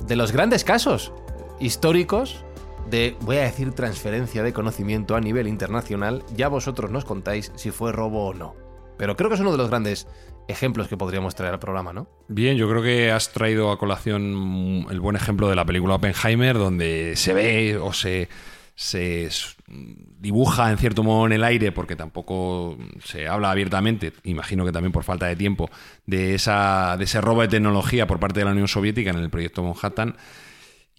[0.07, 1.11] de los grandes casos
[1.59, 2.45] históricos
[2.89, 6.23] de, voy a decir, transferencia de conocimiento a nivel internacional.
[6.37, 8.55] Ya vosotros nos contáis si fue robo o no.
[8.97, 10.07] Pero creo que es uno de los grandes
[10.49, 12.07] ejemplos que podríamos traer al programa, ¿no?
[12.27, 16.57] Bien, yo creo que has traído a colación el buen ejemplo de la película Oppenheimer,
[16.57, 18.27] donde se ve o se,
[18.75, 19.29] se
[19.67, 24.91] dibuja en cierto modo en el aire, porque tampoco se habla abiertamente, imagino que también
[24.91, 25.69] por falta de tiempo,
[26.05, 29.29] de, esa, de ese robo de tecnología por parte de la Unión Soviética en el
[29.29, 30.15] proyecto Manhattan.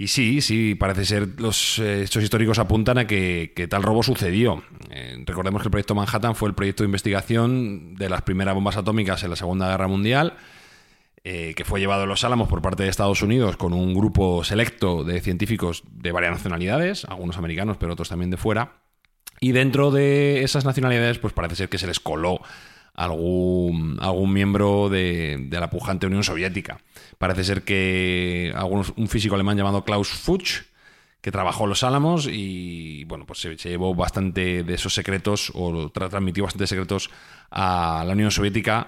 [0.00, 4.64] Y sí, sí, parece ser los eh, hechos históricos apuntan a que, tal robo sucedió.
[4.88, 8.78] Eh, recordemos que el proyecto Manhattan fue el proyecto de investigación de las primeras bombas
[8.78, 10.38] atómicas en la Segunda Guerra Mundial,
[11.22, 14.42] eh, que fue llevado a los Álamos por parte de Estados Unidos con un grupo
[14.42, 18.80] selecto de científicos de varias nacionalidades, algunos americanos, pero otros también de fuera.
[19.38, 22.40] Y dentro de esas nacionalidades, pues parece ser que se les coló
[22.94, 26.80] algún, algún miembro de, de la pujante Unión Soviética.
[27.20, 30.64] Parece ser que algunos, un físico alemán llamado Klaus Fuchs,
[31.20, 35.52] que trabajó en los Álamos y bueno, pues se, se llevó bastante de esos secretos
[35.54, 37.11] o tra- transmitió bastantes secretos
[37.50, 38.87] a la Unión Soviética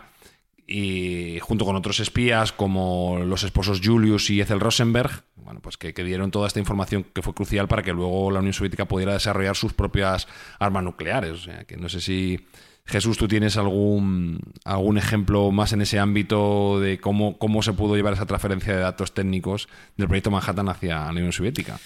[0.66, 5.92] y junto con otros espías como los esposos Julius y Ethel Rosenberg, bueno, pues que,
[5.92, 9.57] dieron toda esta información que fue crucial para que luego la Unión Soviética pudiera desarrollar
[9.57, 11.33] sus propias armas nucleares.
[11.33, 12.46] O sea, que no sé si
[12.85, 17.96] Jesús, tú tienes algún, algún ejemplo más en ese ámbito de cómo, cómo se pudo
[17.96, 21.79] llevar esa transferencia de datos técnicos del proyecto Manhattan hacia la Unión Soviética.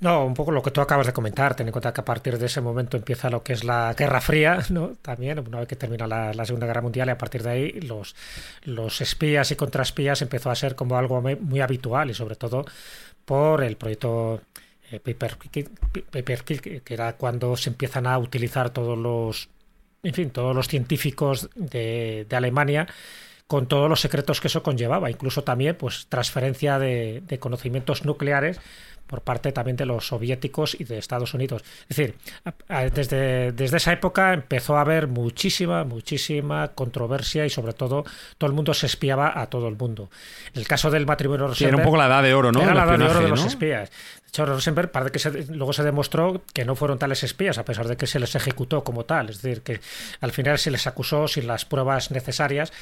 [0.00, 2.38] No, un poco lo que tú acabas de comentar, ten en cuenta que a partir
[2.38, 4.94] de ese momento empieza lo que es la Guerra Fría, ¿no?
[5.00, 8.14] También, una vez que termina la, Segunda Guerra Mundial, y a partir de ahí los,
[8.64, 12.64] los espías y contraespías empezó a ser como algo muy, habitual, y sobre todo
[13.24, 14.42] por el proyecto
[14.90, 15.68] eh, Paperclip,
[16.10, 19.48] Paperclip, que era cuando se empiezan a utilizar todos los,
[20.02, 22.88] en fin, todos los científicos de, Alemania
[23.46, 28.58] con todos los secretos que eso conllevaba, incluso también pues transferencia de conocimientos nucleares
[29.06, 31.62] por parte también de los soviéticos y de Estados Unidos.
[31.88, 32.16] Es decir,
[32.94, 38.04] desde, desde esa época empezó a haber muchísima, muchísima controversia y sobre todo
[38.38, 40.10] todo el mundo se espiaba a todo el mundo.
[40.54, 42.62] El caso del matrimonio Sí, era un Rosenberg- poco la edad de oro, ¿no?
[42.62, 43.46] era la edad de oro de los ¿no?
[43.46, 43.90] espías.
[44.34, 47.86] Hecho, Rosenberg parece que se- luego se demostró que no fueron tales espías, a pesar
[47.86, 49.30] de que se les ejecutó como tal.
[49.30, 49.80] Es decir, que
[50.20, 52.72] al final se les acusó sin las pruebas necesarias,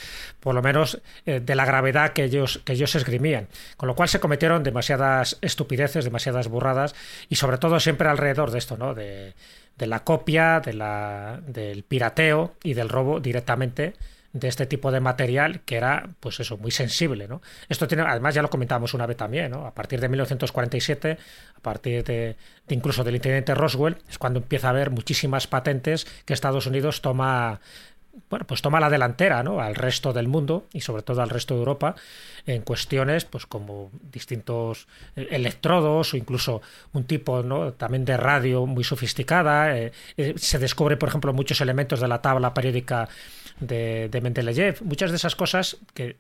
[0.41, 3.49] por lo menos eh, de la gravedad que ellos, que ellos esgrimían.
[3.77, 6.95] Con lo cual se cometieron demasiadas estupideces, demasiadas burradas,
[7.29, 8.95] y sobre todo siempre alrededor de esto, ¿no?
[8.95, 9.35] De,
[9.77, 13.93] de la copia, de la, del pirateo y del robo directamente
[14.33, 17.43] de este tipo de material que era, pues eso, muy sensible, ¿no?
[17.69, 19.67] Esto tiene, además ya lo comentábamos una vez también, ¿no?
[19.67, 21.19] A partir de 1947,
[21.55, 26.07] a partir de, de incluso del incidente Roswell, es cuando empieza a haber muchísimas patentes
[26.25, 27.61] que Estados Unidos toma
[28.29, 29.61] bueno, pues toma la delantera ¿no?
[29.61, 31.95] al resto del mundo y sobre todo al resto de Europa
[32.47, 37.73] en cuestiones pues como distintos eh, electrodos o incluso un tipo ¿no?
[37.73, 39.79] también de radio muy sofisticada.
[39.79, 43.09] eh, eh, se descubre, por ejemplo, muchos elementos de la tabla periódica
[43.61, 46.17] de, de Mendeleev, muchas de esas cosas que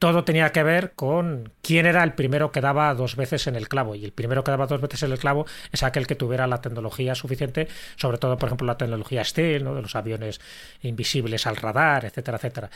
[0.00, 3.68] todo tenía que ver con quién era el primero que daba dos veces en el
[3.68, 3.94] clavo.
[3.94, 6.62] Y el primero que daba dos veces en el clavo es aquel que tuviera la
[6.62, 9.74] tecnología suficiente, sobre todo, por ejemplo, la tecnología STEL, ¿no?
[9.74, 10.40] de los aviones
[10.80, 12.70] invisibles al radar, etcétera, etcétera.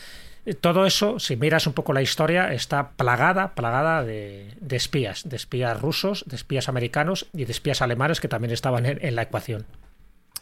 [0.61, 5.37] Todo eso, si miras un poco la historia, está plagada, plagada de, de espías, de
[5.37, 9.23] espías rusos, de espías americanos y de espías alemanes que también estaban en, en la
[9.23, 9.65] ecuación.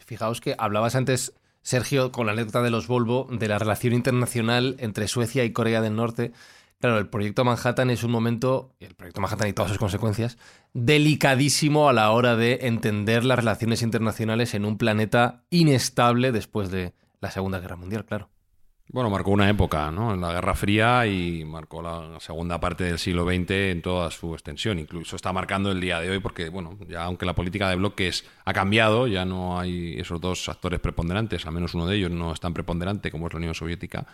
[0.04, 4.74] Fijaos que hablabas antes, Sergio, con la anécdota de los Volvo, de la relación internacional
[4.80, 6.32] entre Suecia y Corea del Norte.
[6.82, 10.36] Claro, el proyecto Manhattan es un momento, el proyecto Manhattan y todas sus consecuencias,
[10.74, 16.92] delicadísimo a la hora de entender las relaciones internacionales en un planeta inestable después de
[17.20, 18.30] la Segunda Guerra Mundial, claro.
[18.88, 20.12] Bueno, marcó una época, ¿no?
[20.12, 24.34] En la Guerra Fría y marcó la segunda parte del siglo XX en toda su
[24.34, 24.80] extensión.
[24.80, 28.24] Incluso está marcando el día de hoy porque, bueno, ya aunque la política de bloques
[28.44, 32.32] ha cambiado, ya no hay esos dos actores preponderantes, al menos uno de ellos no
[32.32, 34.04] es tan preponderante como es la Unión Soviética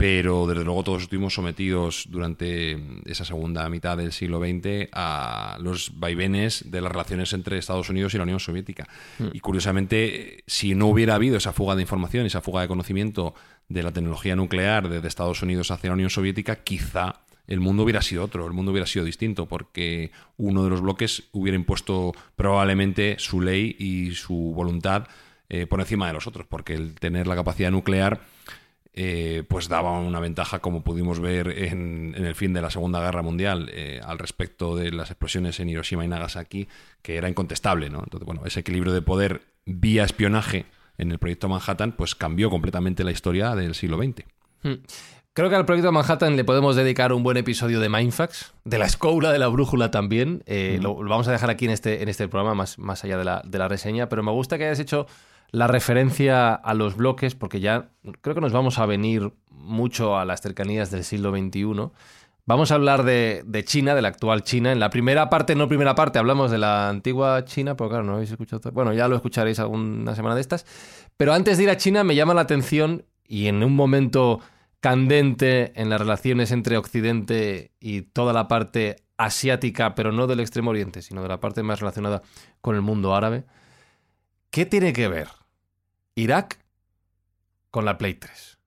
[0.00, 5.92] pero desde luego todos estuvimos sometidos durante esa segunda mitad del siglo XX a los
[6.00, 8.88] vaivenes de las relaciones entre Estados Unidos y la Unión Soviética.
[9.18, 9.26] Mm.
[9.34, 13.34] Y curiosamente, si no hubiera habido esa fuga de información, esa fuga de conocimiento
[13.68, 18.00] de la tecnología nuclear desde Estados Unidos hacia la Unión Soviética, quizá el mundo hubiera
[18.00, 23.16] sido otro, el mundo hubiera sido distinto, porque uno de los bloques hubiera impuesto probablemente
[23.18, 25.08] su ley y su voluntad
[25.50, 28.22] eh, por encima de los otros, porque el tener la capacidad nuclear
[28.92, 33.22] eh, pues daba una ventaja, como pudimos ver en, el fin de la Segunda Guerra
[33.22, 36.68] Mundial, eh, al respecto de las explosiones en Hiroshima y Nagasaki,
[37.02, 37.88] que era incontestable.
[37.88, 38.00] ¿no?
[38.00, 40.66] Entonces, bueno, ese equilibrio de poder vía espionaje
[40.98, 44.24] en el proyecto Manhattan, pues cambió completamente la historia del siglo XX.
[44.62, 44.82] Hmm.
[45.32, 48.86] Creo que al proyecto Manhattan le podemos dedicar un buen episodio de Mindfax, de la
[48.86, 50.42] escoula de la brújula también.
[50.46, 53.24] Eh, lo, vamos a dejar aquí en este, en este programa, más, más allá de
[53.24, 55.06] la, de la reseña, pero me gusta que hayas hecho
[55.52, 60.24] la referencia a los bloques, porque ya creo que nos vamos a venir mucho a
[60.24, 61.90] las cercanías del siglo XXI.
[62.46, 64.72] Vamos a hablar de, China, de la actual China.
[64.72, 68.14] En la primera parte, no primera parte, hablamos de la antigua China, porque claro, no
[68.14, 68.72] habéis escuchado.
[68.72, 70.66] Bueno, ya lo escucharéis alguna semana de estas.
[71.16, 74.40] Pero antes de ir a China, me llama la atención, y en un momento
[74.80, 80.70] candente en las relaciones entre Occidente y toda la parte asiática, pero no del Extremo
[80.70, 82.22] Oriente, sino de la parte más relacionada
[82.60, 83.44] con el mundo árabe.
[84.50, 85.28] ¿Qué tiene que ver
[86.14, 86.58] Irak
[87.70, 88.58] con la Play 3.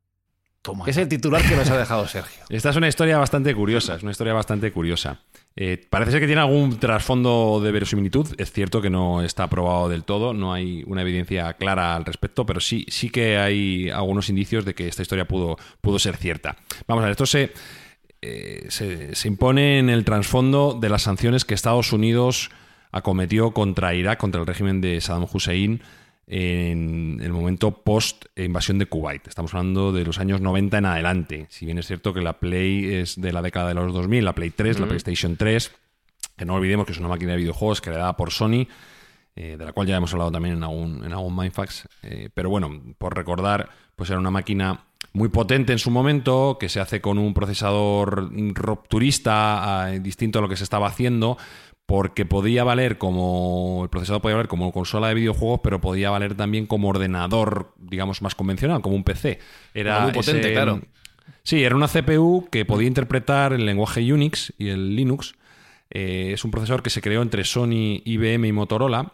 [0.61, 0.85] Toma.
[0.87, 2.41] Es el titular que nos ha dejado Sergio.
[2.49, 5.19] Esta es una historia bastante curiosa, es una historia bastante curiosa.
[5.57, 8.27] Eh, parece ser que tiene algún trasfondo de verosimilitud.
[8.37, 12.45] Es cierto que no está probado del todo, no hay una evidencia clara al respecto,
[12.45, 16.55] pero sí, sí que hay algunos indicios de que esta historia pudo, pudo ser cierta.
[16.87, 17.51] Vamos a ver, esto se,
[18.21, 22.51] eh, se, se impone en el trasfondo de las sanciones que Estados Unidos
[22.93, 25.81] acometió contra Irak, contra el régimen de Saddam Hussein
[26.27, 29.27] en el momento post invasión de Kuwait.
[29.27, 31.45] Estamos hablando de los años 90 en adelante.
[31.49, 34.33] Si bien es cierto que la Play es de la década de los 2000, la
[34.33, 35.71] Play 3, la PlayStation 3,
[36.37, 38.67] que no olvidemos que es una máquina de videojuegos creada por Sony,
[39.35, 41.87] eh, de la cual ya hemos hablado también en algún, en algún Mindfax.
[42.03, 46.69] Eh, pero bueno, por recordar, pues era una máquina muy potente en su momento, que
[46.69, 51.37] se hace con un procesador rupturista, eh, distinto a lo que se estaba haciendo,
[51.85, 56.35] porque podía valer como el procesador podía valer como consola de videojuegos, pero podía valer
[56.35, 59.39] también como ordenador, digamos, más convencional, como un PC.
[59.73, 60.81] Era muy potente, claro.
[61.43, 65.35] Sí, era una CPU que podía interpretar el lenguaje Unix y el Linux.
[65.89, 69.13] Eh, es un procesador que se creó entre Sony, IBM y Motorola.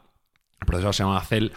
[0.61, 1.49] El procesador se llamaba Cell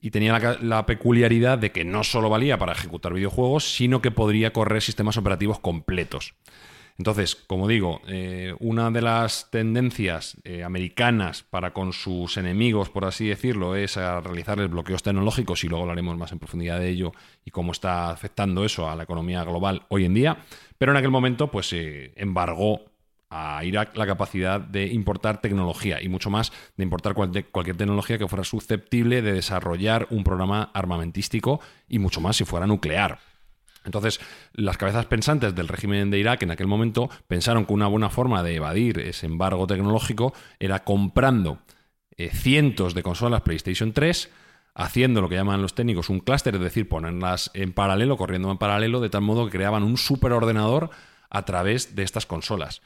[0.00, 4.10] y tenía la, la, peculiaridad de que no solo valía para ejecutar videojuegos, sino que
[4.10, 6.34] podría correr sistemas operativos completos.
[6.96, 13.04] Entonces, como digo, eh, una de las tendencias eh, americanas para con sus enemigos, por
[13.04, 17.12] así decirlo, es a realizarles bloqueos tecnológicos y luego hablaremos más en profundidad de ello
[17.44, 20.38] y cómo está afectando eso a la economía global hoy en día.
[20.78, 22.82] Pero en aquel momento, pues se embargó
[23.28, 28.28] a Irak la capacidad de importar tecnología y mucho más de importar cualquier tecnología que
[28.28, 33.18] fuera susceptible de desarrollar un programa armamentístico y mucho más si fuera nuclear.
[33.84, 34.20] Entonces,
[34.52, 38.42] las cabezas pensantes del régimen de Irak en aquel momento pensaron que una buena forma
[38.42, 41.58] de evadir ese embargo tecnológico era comprando
[42.16, 44.30] eh, cientos de consolas PlayStation 3,
[44.74, 48.58] haciendo lo que llaman los técnicos un clúster, es decir, ponerlas en paralelo, corriendo en
[48.58, 50.90] paralelo, de tal modo que creaban un superordenador
[51.30, 52.80] a través de estas consolas.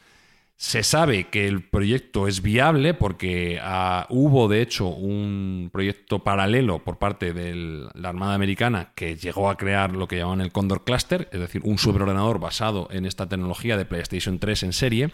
[0.60, 6.82] Se sabe que el proyecto es viable porque ah, hubo, de hecho, un proyecto paralelo
[6.82, 7.54] por parte de
[7.94, 11.62] la Armada Americana que llegó a crear lo que llaman el Condor Cluster, es decir,
[11.64, 15.10] un superordenador basado en esta tecnología de PlayStation 3 en serie.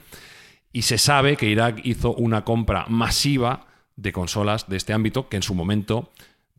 [0.72, 5.36] Y se sabe que Irak hizo una compra masiva de consolas de este ámbito que
[5.36, 6.10] en su momento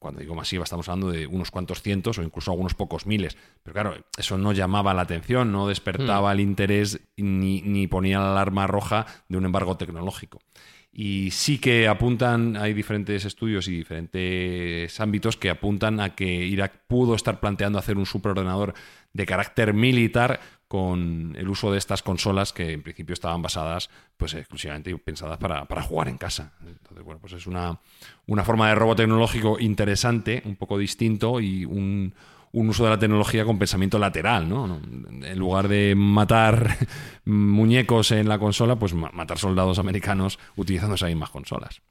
[0.05, 3.35] cuando digo masiva estamos hablando de unos cuantos cientos o incluso algunos pocos miles.
[3.63, 6.33] Pero claro, eso no llamaba la atención, no despertaba hmm.
[6.33, 10.41] el interés ni, ni ponía la alarma roja de un embargo tecnológico.
[10.93, 16.83] Y sí que apuntan, hay diferentes estudios y diferentes ámbitos que apuntan a que Irak
[16.87, 18.75] pudo estar planteando hacer un superordenador
[19.11, 20.39] de carácter militar
[20.75, 25.65] con el uso de estas consolas que en principio estaban basadas pues exclusivamente pensadas para,
[25.65, 26.53] para jugar en casa.
[26.65, 27.79] Entonces, bueno, pues es una,
[28.27, 32.13] una forma de robo tecnológico interesante, un poco distinto y un,
[32.51, 34.79] un uso de la tecnología con pensamiento lateral, ¿no?
[35.23, 36.75] En lugar de matar
[37.25, 41.81] muñecos en la consola, pues ma- matar soldados americanos utilizando esas mismas consolas.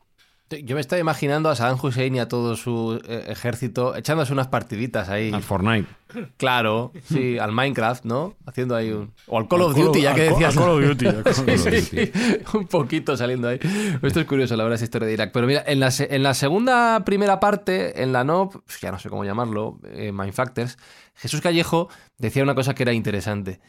[0.63, 4.49] Yo me estoy imaginando a Saddam Hussein y a todo su eh, ejército echándose unas
[4.49, 5.33] partiditas ahí.
[5.33, 5.89] Al Fortnite.
[6.37, 8.37] Claro, sí, al Minecraft, ¿no?
[8.47, 9.13] Haciendo ahí un...
[9.27, 10.57] O al Call of Al Duty, ya que al Call- decías.
[10.57, 11.81] al Call of Duty, al Call of Sí, Duty.
[11.81, 12.13] sí,
[12.59, 13.59] un poquito saliendo ahí.
[14.03, 15.31] Esto es curioso, la verdad, esa historia de Irak.
[15.33, 19.09] Pero mira, en la, en la segunda primera parte, en la NOP, ya no sé
[19.09, 20.79] cómo llamarlo, eh, Mindfactors,
[21.17, 21.89] Jesús Callejo
[22.19, 23.61] decía una cosa que era interesante.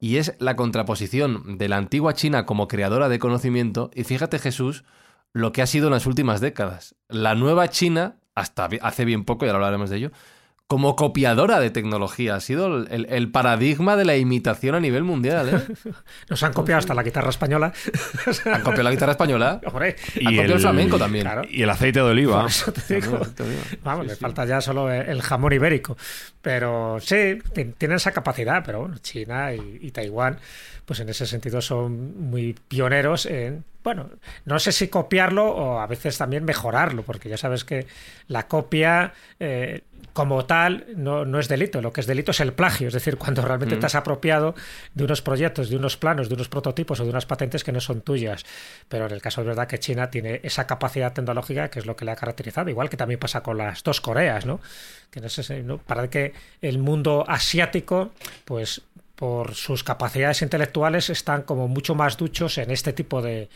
[0.00, 3.90] Y es la contraposición de la antigua China como creadora de conocimiento.
[3.94, 4.84] Y fíjate, Jesús,
[5.32, 6.94] lo que ha sido en las últimas décadas.
[7.08, 10.12] La nueva China, hasta hace bien poco, y ahora hablaremos de ello,
[10.66, 12.34] como copiadora de tecnología.
[12.34, 15.48] Ha sido el, el- el paradigma de la imitación a nivel mundial.
[15.48, 15.90] ¿eh?
[16.28, 17.72] Nos han copiado hasta la guitarra española.
[18.44, 19.60] Han copiado la guitarra española.
[19.64, 21.24] Hombre, Han copiado el flamenco también.
[21.24, 21.42] Claro.
[21.48, 22.42] Y el aceite de oliva.
[22.42, 23.18] Por eso te digo.
[23.82, 25.96] Vamos, le falta ya solo el jamón ibérico.
[26.42, 30.36] Pero sí, ti- tienen esa capacidad, pero bueno, China y, y Taiwán,
[30.84, 34.10] pues en ese sentido son muy pioneros en, bueno,
[34.44, 37.86] no sé si copiarlo o a veces también mejorarlo, porque ya sabes que
[38.26, 39.80] la copia eh,
[40.12, 43.16] como tal no, no es delito, lo que es delito es el plagio, es decir,
[43.16, 44.54] cuando realmente te has apropiado
[44.92, 47.80] de unos proyectos, de unos planos, de unos prototipos o de unas patentes que no
[47.80, 48.44] son tuyas.
[48.90, 51.96] Pero en el caso es verdad que China tiene esa capacidad tecnológica que es lo
[51.96, 54.60] que le ha caracterizado, igual que también pasa con las dos Coreas, ¿no?
[55.10, 55.78] Que no sé, ¿no?
[55.78, 58.10] para que el mundo asiático,
[58.44, 58.82] pues
[59.18, 63.48] por sus capacidades intelectuales están como mucho más duchos en este tipo de,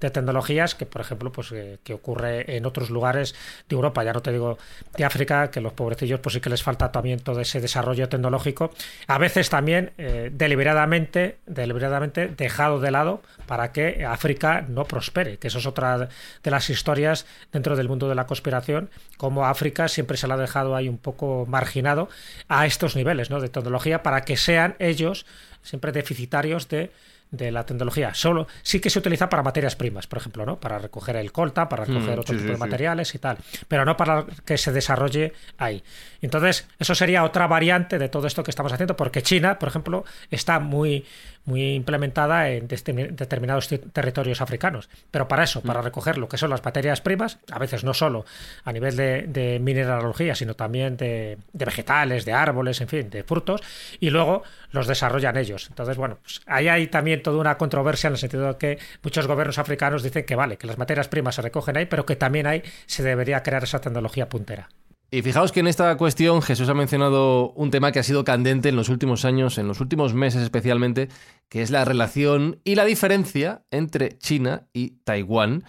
[0.00, 3.34] de tecnologías que, por ejemplo, pues eh, que ocurre en otros lugares
[3.68, 4.58] de Europa, ya no te digo
[4.96, 8.70] de África, que los pobrecillos pues sí que les falta también todo ese desarrollo tecnológico,
[9.06, 15.48] a veces también eh, deliberadamente, deliberadamente dejado de lado para que África no prospere, que
[15.48, 16.08] eso es otra
[16.42, 20.38] de las historias dentro del mundo de la conspiración, como África siempre se la ha
[20.38, 22.08] dejado ahí un poco marginado
[22.48, 23.40] a estos niveles ¿no?
[23.40, 25.26] de tecnología para que sean ellos
[25.62, 26.92] siempre deficitarios de
[27.30, 28.14] de la tecnología.
[28.14, 30.58] Solo sí que se utiliza para materias primas, por ejemplo, ¿no?
[30.60, 32.60] Para recoger el colta, para recoger Mm, otro sí, tipo sí, de sí.
[32.60, 35.82] materiales y tal, pero no para que se desarrolle ahí.
[36.20, 40.04] Entonces, eso sería otra variante de todo esto que estamos haciendo, porque China, por ejemplo,
[40.30, 41.04] está muy
[41.46, 44.88] muy implementada en determinados territorios africanos.
[45.10, 45.66] Pero para eso, Mm.
[45.66, 48.24] para recoger lo que son las materias primas, a veces no solo
[48.64, 53.22] a nivel de, de mineralogía, sino también de, de vegetales, de árboles, en fin, de
[53.24, 53.62] frutos,
[54.00, 55.68] y luego los desarrollan ellos.
[55.70, 59.26] Entonces, bueno, pues ahí hay también toda una controversia en el sentido de que muchos
[59.26, 62.46] gobiernos africanos dicen que vale, que las materias primas se recogen ahí, pero que también
[62.46, 64.68] ahí se debería crear esa tecnología puntera.
[65.10, 68.68] Y fijaos que en esta cuestión Jesús ha mencionado un tema que ha sido candente
[68.68, 71.08] en los últimos años, en los últimos meses especialmente,
[71.48, 75.64] que es la relación y la diferencia entre China y Taiwán,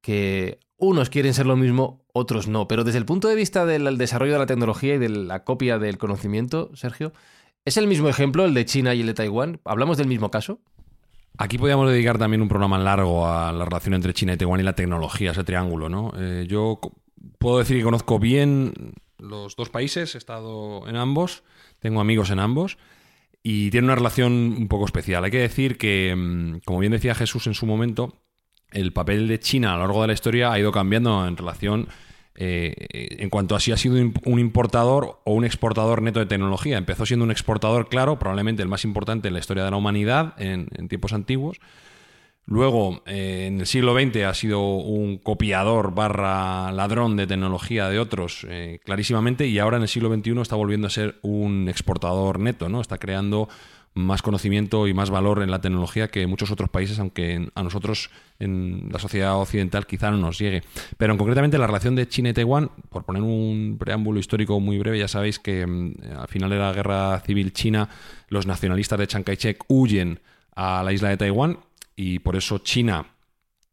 [0.00, 2.66] que unos quieren ser lo mismo, otros no.
[2.66, 5.78] Pero desde el punto de vista del desarrollo de la tecnología y de la copia
[5.78, 7.12] del conocimiento, Sergio,
[7.64, 9.60] ¿es el mismo ejemplo el de China y el de Taiwán?
[9.64, 10.58] ¿Hablamos del mismo caso?
[11.38, 14.64] Aquí podríamos dedicar también un programa largo a la relación entre China y Taiwán y
[14.64, 16.12] la tecnología, ese triángulo, ¿no?
[16.18, 16.80] Eh, yo
[17.38, 21.42] puedo decir que conozco bien los dos países, he estado en ambos,
[21.78, 22.78] tengo amigos en ambos
[23.42, 25.24] y tiene una relación un poco especial.
[25.24, 28.14] Hay que decir que, mm, como bien decía Jesús en su momento,
[28.70, 31.88] el papel de China a lo largo de la historia ha ido cambiando en relación
[32.36, 32.74] eh,
[33.18, 36.78] en cuanto a si ha sido un importador o un exportador neto de tecnología.
[36.78, 40.34] Empezó siendo un exportador, claro, probablemente el más importante en la historia de la humanidad
[40.40, 41.58] en, en tiempos antiguos.
[42.50, 48.00] Luego, eh, en el siglo XX ha sido un copiador barra ladrón de tecnología de
[48.00, 52.40] otros, eh, clarísimamente, y ahora en el siglo XXI está volviendo a ser un exportador
[52.40, 52.80] neto, ¿no?
[52.80, 53.48] Está creando
[53.94, 58.10] más conocimiento y más valor en la tecnología que muchos otros países, aunque a nosotros
[58.40, 60.64] en la sociedad occidental quizá no nos llegue.
[60.98, 64.76] Pero en concretamente la relación de China y Taiwán, por poner un preámbulo histórico muy
[64.76, 67.88] breve, ya sabéis que mm, al final de la guerra civil china,
[68.28, 70.18] los nacionalistas de Chiang Kai-shek huyen
[70.56, 71.58] a la isla de Taiwán
[72.02, 73.08] y por eso China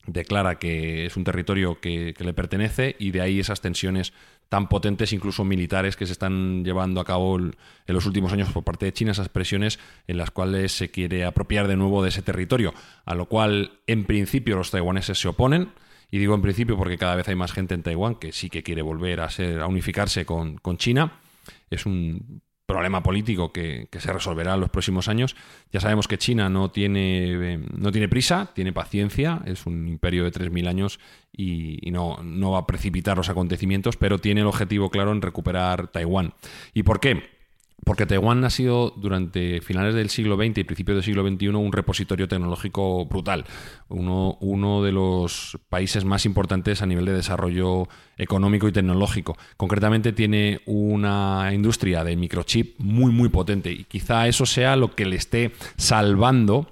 [0.05, 4.11] declara que es un territorio que, le pertenece y de ahí esas tensiones
[4.49, 8.65] tan potentes, incluso militares, que se están llevando a cabo en los últimos años por
[8.65, 12.21] parte de China, esas presiones en las cuales se quiere apropiar de nuevo de ese
[12.21, 12.73] territorio,
[13.05, 15.71] a lo cual en principio los taiwaneses se oponen.
[16.11, 18.61] Y digo en principio porque cada vez hay más gente en Taiwán que sí que
[18.61, 21.21] quiere volver a ser a unificarse con, con China.
[21.69, 25.35] Es un problema político que, que se resolverá en los próximos años.
[25.71, 30.25] Ya sabemos que China no tiene, eh, no tiene prisa, tiene paciencia, es un imperio
[30.25, 30.99] de 3.000 años
[31.31, 35.21] y, y no, no va a precipitar los acontecimientos, pero tiene el objetivo claro en
[35.21, 36.33] recuperar Taiwán.
[36.73, 37.36] ¿Y por qué?
[37.85, 41.71] Porque Taiwán ha sido durante finales del siglo XX y principios del siglo XXI un
[41.71, 43.45] repositorio tecnológico brutal,
[43.87, 49.37] uno, uno de los países más importantes a nivel de desarrollo económico y tecnológico.
[49.55, 55.05] Concretamente tiene una industria de microchip muy muy potente y quizá eso sea lo que
[55.05, 56.67] le esté salvando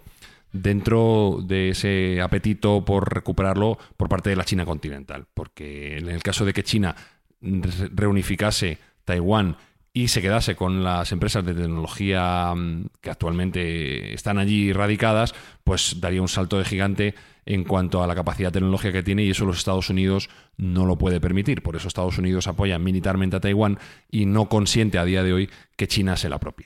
[0.52, 5.26] dentro de ese apetito por recuperarlo por parte de la China continental.
[5.34, 6.96] Porque en el caso de que China
[7.42, 9.58] reunificase Taiwán
[9.96, 15.34] y se quedase con las empresas de tecnología mm, que actualmente están allí radicadas,
[15.64, 17.16] pues daría un salto de gigante
[17.46, 20.98] en cuanto a la capacidad tecnológica que tiene y eso los Estados Unidos no lo
[20.98, 21.64] puede permitir.
[21.64, 23.80] Por eso Estados Unidos apoya militarmente a Taiwán
[24.12, 26.66] y no consiente a día de hoy que China se la apropie.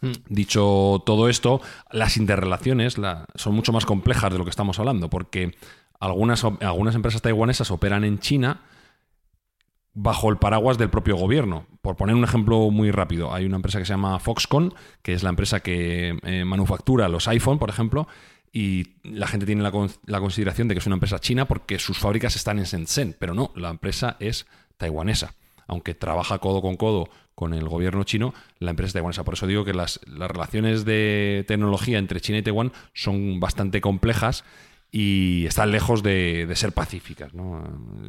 [0.00, 0.12] Hmm.
[0.28, 1.60] Dicho todo esto,
[1.90, 2.94] las interrelaciones
[3.34, 5.56] son mucho más complejas de lo que estamos hablando, porque
[5.98, 8.60] algunas, algunas empresas taiwanesas operan en China,
[9.94, 11.66] bajo el paraguas del propio gobierno.
[11.82, 15.22] Por poner un ejemplo muy rápido, hay una empresa que se llama Foxconn, que es
[15.22, 18.06] la empresa que eh, manufactura los iPhone, por ejemplo,
[18.52, 19.70] y la gente tiene la,
[20.20, 23.52] consideración de que es una empresa china porque sus fábricas están en Shenzhen, pero no,
[23.56, 25.34] la empresa es taiwanesa.
[25.66, 29.24] Aunque trabaja codo con codo con el gobierno chino, la empresa es taiwanesa.
[29.24, 33.80] Por eso digo que las, las relaciones de tecnología entre China y Taiwán son bastante
[33.80, 34.44] complejas
[34.90, 37.32] y están lejos de, ser pacíficas.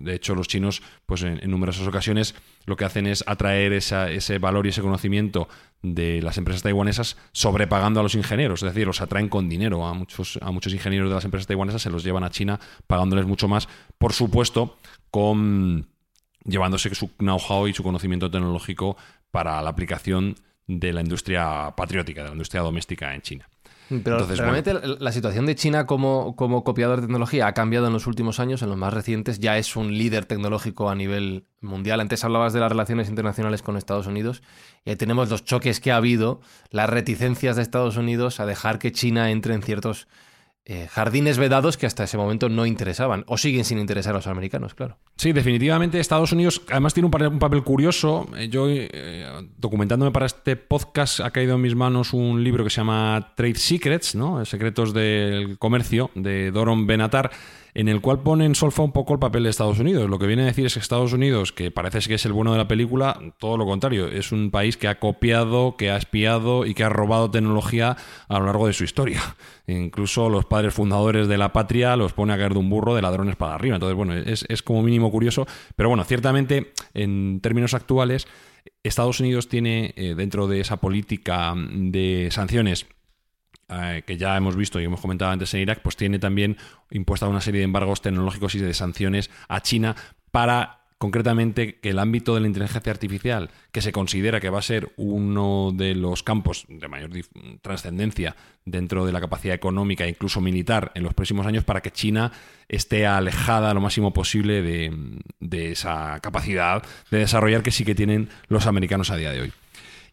[0.02, 4.66] De hecho, los chinos, pues en, numerosas ocasiones, lo que hacen es atraer ese valor
[4.66, 5.50] y ese conocimiento
[5.82, 9.94] de las empresas taiwanesas sobrepagando a los ingenieros, es decir, los atraen con dinero a
[9.94, 13.48] muchos, a muchos ingenieros de las empresas taiwanesas, se los llevan a China pagándoles mucho
[13.48, 13.68] más,
[13.98, 14.78] por supuesto,
[15.12, 15.88] con
[16.46, 18.98] llevándose su know-how y su conocimiento tecnológico
[19.32, 20.36] para la aplicación
[20.68, 23.50] de la industria patriótica, de la industria doméstica en China.
[24.04, 28.06] Pero realmente la situación de China como, como copiador de tecnología ha cambiado en los
[28.06, 32.00] últimos años, en los más recientes, ya es un líder tecnológico a nivel mundial.
[32.00, 34.44] Antes hablabas de las relaciones internacionales con Estados Unidos.
[34.86, 38.78] Y ahí tenemos los choques que ha habido, las reticencias de Estados Unidos a dejar
[38.78, 40.08] que China entre en ciertos
[40.66, 44.28] eh, jardines vedados que hasta ese momento no interesaban, o siguen sin interesar a los
[44.28, 44.98] americanos, claro.
[45.18, 48.28] Sí, definitivamente Estados Unidos además tiene un, papel curioso.
[48.38, 49.26] Eh, yo, eh,
[49.58, 53.56] documentándome para este podcast, ha caído en mis manos un libro que se llama Trade
[53.56, 54.46] Secrets, ¿no?
[54.46, 57.32] Secretos del Comercio, de Doron Benatar
[57.74, 60.10] en el cual pone en solfa un poco el papel de Estados Unidos.
[60.10, 62.52] Lo que viene a decir es que Estados Unidos, que parece que es el bueno
[62.52, 66.66] de la película, todo lo contrario, es un país que ha copiado, que ha espiado
[66.66, 67.98] y que ha robado tecnología
[68.28, 69.22] a lo largo de su historia.
[69.68, 73.02] Incluso los padres fundadores de la patria los pone a caer de un burro de
[73.02, 73.76] ladrones para arriba.
[73.76, 78.28] Entonces, bueno, es, como mínimo curioso, pero bueno, ciertamente en términos actuales,
[78.84, 82.88] Estados Unidos tiene eh, dentro de esa política de sanciones
[83.70, 86.58] eh, que ya hemos visto y hemos comentado antes en Irak, pues tiene también
[86.92, 89.96] impuesta una serie de embargos tecnológicos y de sanciones a China
[90.32, 94.62] para concretamente que el ámbito de la inteligencia artificial, que se considera que va a
[94.62, 97.12] ser uno de los campos de mayor
[97.62, 101.92] trascendencia dentro de la capacidad económica e incluso militar en los próximos años, para que
[101.92, 102.34] China
[102.68, 108.28] esté alejada lo máximo posible de, de esa capacidad de desarrollar que sí que tienen
[108.50, 109.54] los americanos a día de hoy.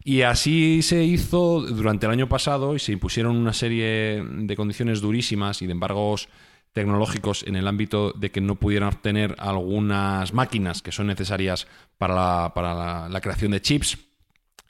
[0.09, 5.01] Y así se hizo durante el año pasado y se impusieron una serie de condiciones
[5.01, 6.29] durísimas y de embargos
[6.73, 11.67] tecnológicos en el ámbito de que no pudieran obtener algunas máquinas que son necesarias
[11.99, 13.99] para la, para la, creación de chips,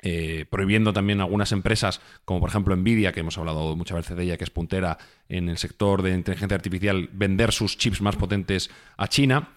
[0.00, 4.22] eh, prohibiendo también algunas empresas, como por ejemplo Nvidia, que hemos hablado muchas veces de
[4.22, 4.96] ella, que es puntera
[5.28, 9.50] en el sector de inteligencia artificial, vender sus chips más potentes a China.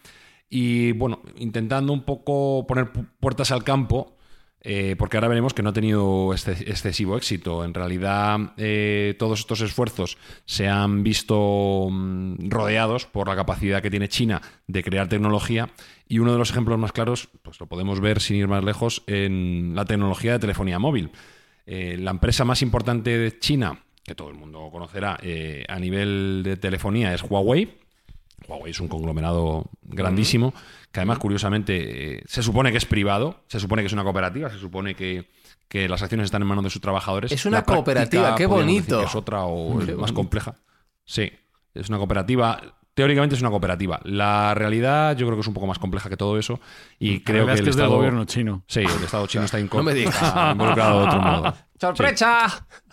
[0.49, 4.18] Y bueno, intentando un poco poner puertas al campo
[4.61, 7.63] eh, porque ahora veremos que no ha tenido excesivo éxito.
[7.63, 13.89] En realidad, eh, todos estos esfuerzos se han visto mm, rodeados por la capacidad que
[13.89, 15.69] tiene China de crear tecnología
[16.07, 19.03] y uno de los ejemplos más claros, pues lo podemos ver sin ir más lejos,
[19.07, 21.11] en la tecnología de telefonía móvil.
[21.65, 25.19] Eh, la empresa más importante de China, que todo el mundo conocerá
[25.67, 27.79] a nivel de telefonía, es Huawei.
[28.49, 30.53] Huawei es un conglomerado grandísimo
[30.91, 34.49] que además, curiosamente, eh, se supone que es privado, se supone que es una cooperativa,
[34.49, 35.27] se supone que,
[35.71, 37.31] las acciones están en manos de sus trabajadores.
[37.31, 39.01] Es una cooperativa, qué bonito.
[39.03, 40.55] es otra o más compleja.
[41.05, 41.31] Sí,
[41.75, 42.59] es una cooperativa.
[42.95, 43.99] Teóricamente es una cooperativa.
[44.03, 46.59] La realidad yo creo que es un poco más compleja que todo eso
[46.97, 47.91] y creo que, el es Estado...
[47.91, 48.63] gobierno chino.
[48.67, 50.19] Sí, el Estado chino está, no me digas.
[50.51, 51.53] involucrado de otro modo.
[51.79, 52.47] ¡Sorpresa!
[52.49, 52.88] Sí.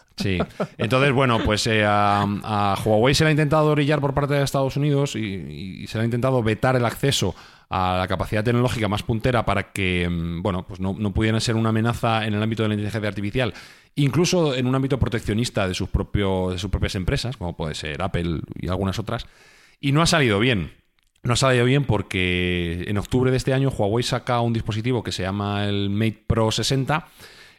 [0.78, 4.76] Entonces, bueno, pues eh, a, Huawei se le ha intentado orillar por parte de Estados
[4.76, 7.34] Unidos y, se le ha intentado vetar el acceso
[7.68, 11.70] a la capacidad tecnológica más puntera para que, mm, bueno, pues no, pudieran ser una
[11.70, 13.54] amenaza en el ámbito de la inteligencia artificial,
[13.96, 18.00] incluso en un ámbito proteccionista de sus, propios, de sus propias empresas, como puede ser
[18.02, 19.26] Apple y algunas otras,
[19.80, 20.72] y no ha salido bien.
[21.22, 25.10] No ha salido bien porque en octubre de este año Huawei saca un dispositivo que
[25.10, 27.08] se llama el Mate Pro 60,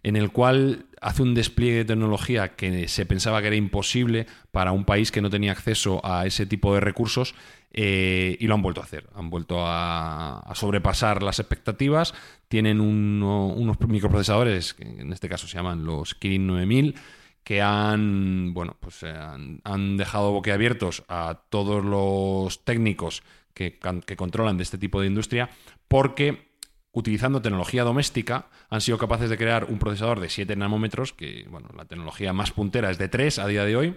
[0.08, 4.72] en el cual hace un despliegue de tecnología que se pensaba que era imposible para
[4.72, 7.36] un país que no tenía acceso a ese tipo de recursos
[7.74, 9.10] eh, y lo han vuelto a hacer.
[9.16, 12.14] Han vuelto a, sobrepasar las expectativas.
[12.48, 16.96] Tienen uno- unos microprocesadores, que en este caso se llaman los Kirin 9000,
[17.44, 23.78] que han, bueno, pues, eh, han, dejado boquiabiertos a todos los técnicos que
[24.16, 25.50] controlan de este tipo de industria
[25.88, 26.47] porque
[26.98, 31.70] utilizando tecnología doméstica, han sido capaces de crear un procesador de 7 nanómetros, que bueno,
[31.78, 33.96] la tecnología más puntera es de 3 a día de hoy,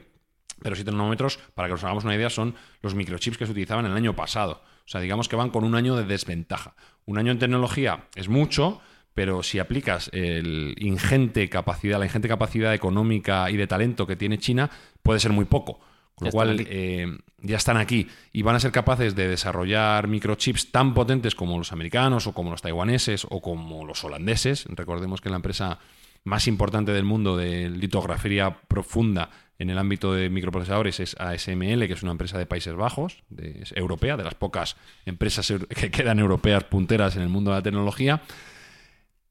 [0.62, 3.86] pero 7 nanómetros, para que nos hagamos una idea, son los microchips que se utilizaban
[3.86, 4.62] el año pasado.
[4.84, 6.74] O sea, digamos que van con un año de desventaja.
[7.06, 8.82] Un año en tecnología es mucho,
[9.14, 14.36] pero si aplicas el ingente capacidad, la ingente capacidad económica y de talento que tiene
[14.36, 14.68] China,
[15.02, 15.80] puede ser muy poco.
[16.20, 20.70] Con lo cual, eh, ya están aquí y van a ser capaces de desarrollar microchips
[20.70, 24.66] tan potentes como los americanos o como los taiwaneses o como los holandeses.
[24.68, 25.78] Recordemos que la empresa
[26.24, 31.92] más importante del mundo de litografía profunda en el ámbito de microprocesadores es ASML, que
[31.94, 36.18] es una empresa de Países Bajos, de- es europea, de las pocas empresas que quedan
[36.18, 38.22] europeas punteras en el mundo de la tecnología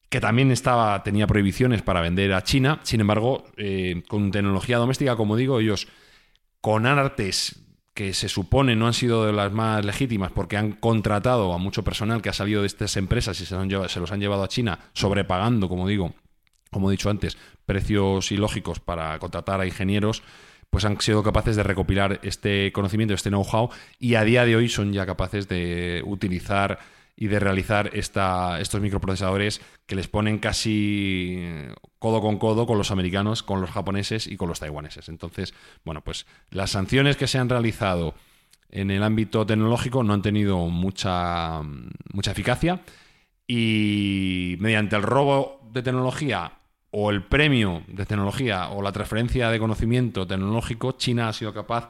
[0.09, 2.79] que también estaba, tenía prohibiciones para vender a China.
[2.81, 5.87] Sin embargo, eh, con tecnología doméstica, como digo, ellos
[6.61, 7.61] con artes
[7.93, 11.83] que se supone no han sido de las más legítimas porque han contratado a mucho
[11.83, 14.43] personal que ha salido de estas empresas y se, han llevado- se los han llevado
[14.43, 16.13] a China sobrepagando, como digo,
[16.71, 20.23] como he dicho antes, precios ilógicos para contratar a ingenieros,
[20.69, 24.69] pues han sido capaces de recopilar este conocimiento, este know-how, y a día de hoy
[24.69, 26.79] son ya capaces de utilizar
[27.21, 32.77] y de realizar esta, estos microprocesadores que les ponen casi eh, codo con codo con
[32.77, 35.09] los americanos, con los japoneses y con los taiwaneses.
[35.09, 35.53] Entonces,
[35.83, 38.15] bueno, pues las sanciones que se han realizado
[38.71, 41.61] en el ámbito tecnológico no han tenido mucha,
[42.13, 42.79] mucha eficacia
[43.45, 46.53] y mediante el robo de tecnología
[46.89, 51.89] o el premio de tecnología o la transferencia de conocimiento tecnológico, China ha sido capaz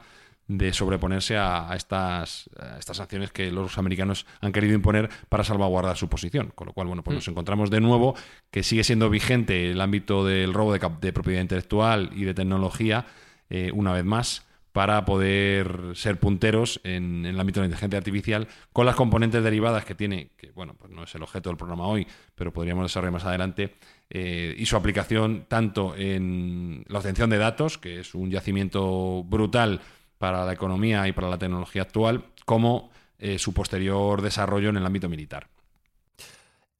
[0.72, 5.96] sobreponerse a, a estas, a estas sanciones que los americanos han querido imponer para salvaguardar
[5.96, 6.52] su posición.
[6.54, 8.14] Con lo cual, bueno, pues nos encontramos de nuevo
[8.50, 13.06] que sigue siendo vigente el ámbito del robo de, de propiedad intelectual y de tecnología,
[13.48, 17.98] eh, una vez más, para poder ser punteros en, en el ámbito de la inteligencia
[17.98, 21.56] artificial con las componentes derivadas que tiene, que bueno, pues no es el objeto del
[21.56, 23.74] programa hoy, pero podríamos desarrollar más adelante,
[24.10, 29.80] eh, y su aplicación tanto en la obtención de datos, que es un yacimiento brutal
[30.20, 34.84] para la economía y para la tecnología actual, como eh, su posterior desarrollo en el
[34.84, 35.48] ámbito militar.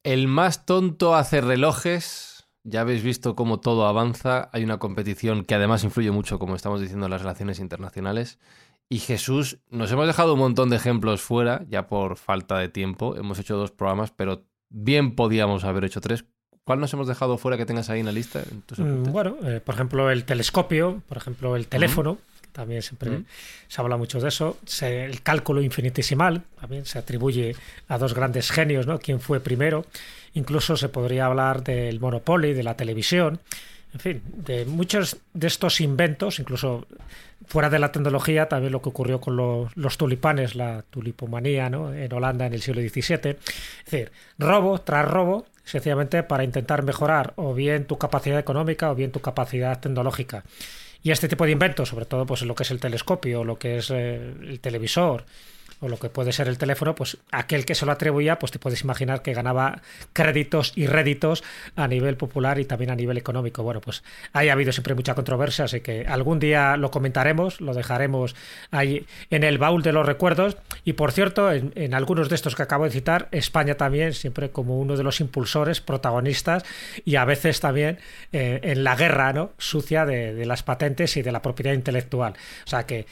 [0.03, 2.45] El más tonto hace relojes.
[2.63, 4.51] Ya habéis visto cómo todo avanza.
[4.53, 8.37] Hay una competición que además influye mucho, como estamos diciendo, en las relaciones internacionales.
[8.89, 13.15] Y Jesús, nos hemos dejado un montón de ejemplos fuera, ya por falta de tiempo.
[13.15, 16.25] Hemos hecho dos programas, pero bien podíamos haber hecho tres.
[16.63, 18.43] ¿Cuál nos hemos dejado fuera que tengas ahí en la lista?
[18.77, 19.11] en Mm?
[19.11, 22.19] Bueno, eh, por ejemplo, el telescopio, por ejemplo, el teléfono,
[22.51, 23.23] también siempre Ujú.
[23.67, 24.57] se habla mucho de eso.
[24.65, 27.55] Se- el cálculo infinitesimal también se atribuye
[27.87, 28.99] a dos grandes genios, ¿no?
[28.99, 29.85] ¿Quién fue primero?
[30.33, 33.39] Incluso se podría hablar del Monopoly, de la televisión,
[33.93, 36.87] en fin, de muchos de estos inventos, incluso
[37.47, 41.93] fuera de la tecnología, también lo que ocurrió con los, los tulipanes, la tulipomanía ¿no?
[41.93, 43.31] en Holanda en el siglo XVII.
[43.31, 48.95] Es decir, robo tras robo, sencillamente para intentar mejorar o bien tu capacidad económica o
[48.95, 50.43] bien tu capacidad tecnológica.
[51.03, 53.77] Y este tipo de inventos, sobre todo pues lo que es el telescopio, lo que
[53.77, 55.25] es eh, el televisor
[55.81, 58.59] o lo que puede ser el teléfono, pues aquel que se lo atribuía, pues te
[58.59, 59.81] puedes imaginar que ganaba
[60.13, 61.43] créditos y réditos
[61.75, 63.63] a nivel popular y también a nivel económico.
[63.63, 67.73] Bueno, pues ahí ha habido siempre mucha controversia, así que algún día lo comentaremos, lo
[67.73, 68.35] dejaremos
[68.69, 70.55] ahí en el baúl de los recuerdos.
[70.85, 74.79] Y por cierto, en, algunos de estos que acabo de citar, España también, siempre como
[74.79, 76.63] uno de los impulsores, protagonistas
[77.03, 77.97] y a veces también
[78.31, 79.51] eh, en la guerra ¿no?
[79.57, 82.33] sucia de las patentes y de la propiedad intelectual.
[82.65, 83.05] O sea que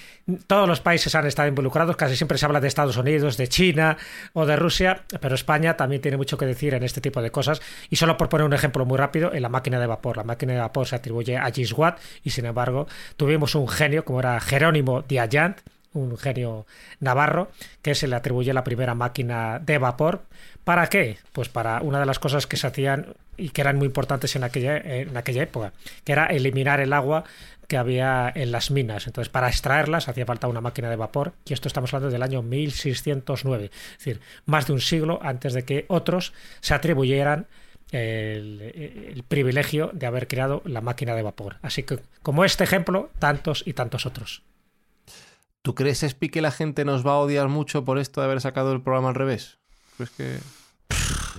[0.48, 3.97] todos los países han estado involucrados, casi siempre se habla de Estados Unidos, de China
[4.34, 7.62] o de Rusia, pero España también tiene mucho que decir en este tipo de cosas.
[7.89, 10.18] Y solo por poner un ejemplo muy rápido, en la máquina de vapor.
[10.18, 12.88] La máquina de vapor se atribuye a Gilles Watt y sin embargo
[13.18, 15.60] tuvimos un genio como era Jerónimo Diagant,
[15.93, 16.66] un genio
[16.99, 17.49] navarro,
[17.82, 20.24] que se le atribuye la primera máquina de vapor.
[20.64, 21.18] ¿Para qué?
[21.32, 24.43] Pues para una de las cosas que se hacían y que eran muy importantes en
[24.43, 27.24] aquella, en aquella época, que era eliminar el agua
[27.70, 29.08] que había en las minas.
[29.08, 32.42] Entonces, para extraerlas hacía falta una máquina de vapor, y esto estamos hablando del año
[32.42, 37.48] 1609, es decir, más de un siglo antes de que otros se atribuyeran
[37.92, 38.62] el,
[39.16, 41.58] el privilegio de haber creado la máquina de vapor.
[41.62, 44.44] Así que, como este ejemplo, tantos y tantos otros.
[45.62, 48.42] ¿Tú crees, Espi, que la gente nos va a odiar mucho por esto de haber
[48.42, 49.60] sacado el programa al revés?
[49.98, 50.38] ¿Crees que...?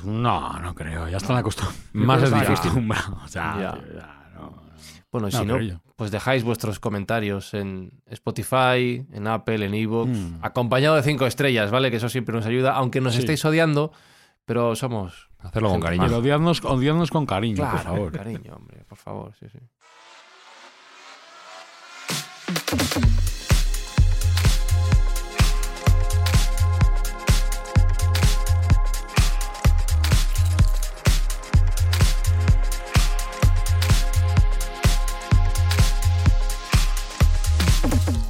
[0.05, 1.09] No, no creo.
[1.09, 1.81] Ya están acostumbrados.
[1.93, 2.89] Más es difícil.
[3.25, 3.79] O sea, Ya.
[3.95, 4.71] ya, no.
[5.13, 9.75] Bueno, y No, si no, yo- pues dejáis vuestros comentarios en Spotify, en Apple, en
[9.75, 10.39] Evox, Mm.
[10.43, 11.91] acompañado de cinco estrellas, ¿vale?
[11.91, 13.21] Que eso siempre nos ayuda, aunque nos Sí.
[13.21, 13.93] estéis odiando,
[14.45, 15.29] pero somos...
[15.41, 16.05] Hacerlo con cariño.
[16.05, 18.13] Pero odiadnos, odiadnos con cariño, Claro, por favor.
[18.17, 19.59] cariño, hombre, por favor, sí, sí.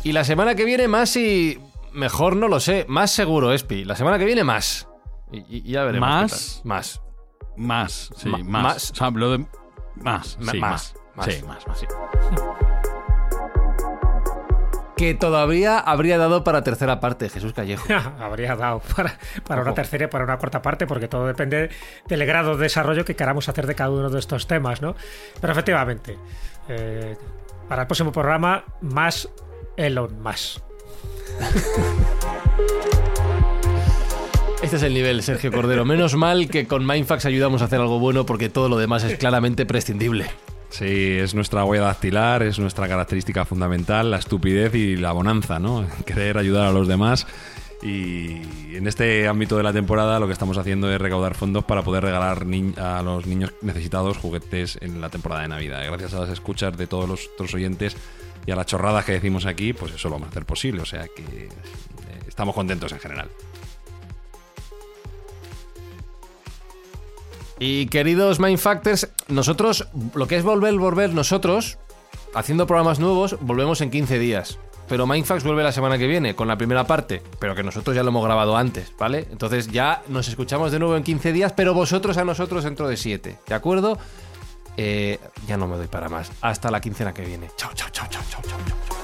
[0.02, 1.58] Y la semana que viene más y...
[1.92, 3.84] Mejor no lo sé, más seguro, Espi.
[3.84, 4.88] La semana que viene más.
[5.32, 6.08] Y, ya veremos.
[6.08, 6.60] ¿Más?
[6.64, 7.02] Más.
[7.56, 8.44] Más, sí, más.
[8.44, 8.90] más.
[8.92, 9.46] O sea, lo de...
[9.96, 10.94] Más, sí, más, más.
[11.16, 11.26] más.
[11.26, 11.84] Sí, más, más.
[14.96, 17.86] Que todavía habría dado para tercera parte, Jesús Callejo.
[18.20, 21.70] Habría dado para, para una tercera y para una cuarta parte, porque todo depende
[22.06, 24.94] del grado de desarrollo que queramos hacer de cada uno de estos temas, ¿no?
[25.40, 26.18] Pero efectivamente,
[26.68, 27.16] eh,
[27.66, 29.28] para el próximo programa, más
[29.80, 30.62] Elon más.
[34.62, 35.86] Este es el nivel, Sergio Cordero.
[35.86, 39.16] Menos mal que con Mindfax ayudamos a hacer algo bueno porque todo lo demás es
[39.18, 40.26] claramente prescindible.
[40.68, 45.86] Sí, es nuestra huella dactilar, es nuestra característica fundamental, la estupidez y la bonanza, ¿no?
[46.04, 47.26] Querer ayudar a los demás.
[47.82, 51.82] Y en este ámbito de la temporada lo que estamos haciendo es recaudar fondos para
[51.82, 52.44] poder regalar
[52.76, 55.82] a los niños necesitados juguetes en la temporada de Navidad.
[55.86, 57.96] Gracias a las escuchas de todos los otros oyentes
[58.46, 60.82] y a las chorradas que decimos aquí, pues eso lo vamos a hacer posible.
[60.82, 61.48] O sea que eh,
[62.26, 63.28] estamos contentos en general.
[67.58, 71.76] Y queridos Mindfactors, nosotros, lo que es volver, volver, nosotros,
[72.34, 74.58] haciendo programas nuevos, volvemos en 15 días.
[74.88, 78.02] Pero Mindfax vuelve la semana que viene con la primera parte, pero que nosotros ya
[78.02, 79.28] lo hemos grabado antes, ¿vale?
[79.30, 82.96] Entonces ya nos escuchamos de nuevo en 15 días, pero vosotros a nosotros dentro de
[82.96, 83.98] 7, ¿de acuerdo?
[84.76, 86.30] Eh, ya no me doy para más.
[86.40, 87.50] Hasta la quincena que viene.
[87.56, 88.58] Chao, chao, chao, chao, chao, chao.
[88.66, 89.00] chao.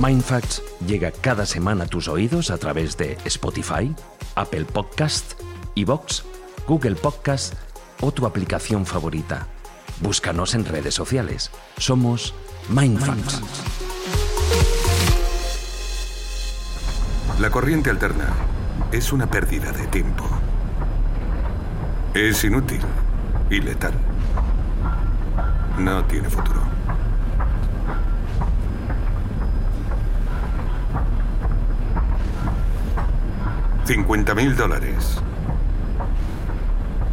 [0.00, 3.94] Mindfacts llega cada semana a tus oídos a través de Spotify,
[4.34, 5.38] Apple Podcast,
[5.76, 6.24] Evox,
[6.66, 7.54] Google Podcast
[8.00, 9.46] o tu aplicación favorita.
[10.00, 11.50] Búscanos en redes sociales.
[11.76, 12.34] Somos
[12.68, 13.42] Mindfacts.
[17.38, 18.28] La corriente alterna
[18.92, 20.24] es una pérdida de tiempo.
[22.14, 22.80] Es inútil
[23.50, 23.92] y letal.
[25.78, 26.60] No tiene futuro.
[33.84, 35.20] Cincuenta mil dólares.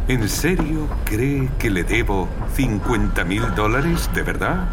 [0.06, 4.68] ¿En serio cree que le debo 50 mil dólares de verdad?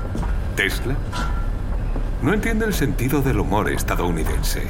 [0.56, 0.96] ¿Tesla?
[2.22, 4.64] No entiende el sentido del humor estadounidense.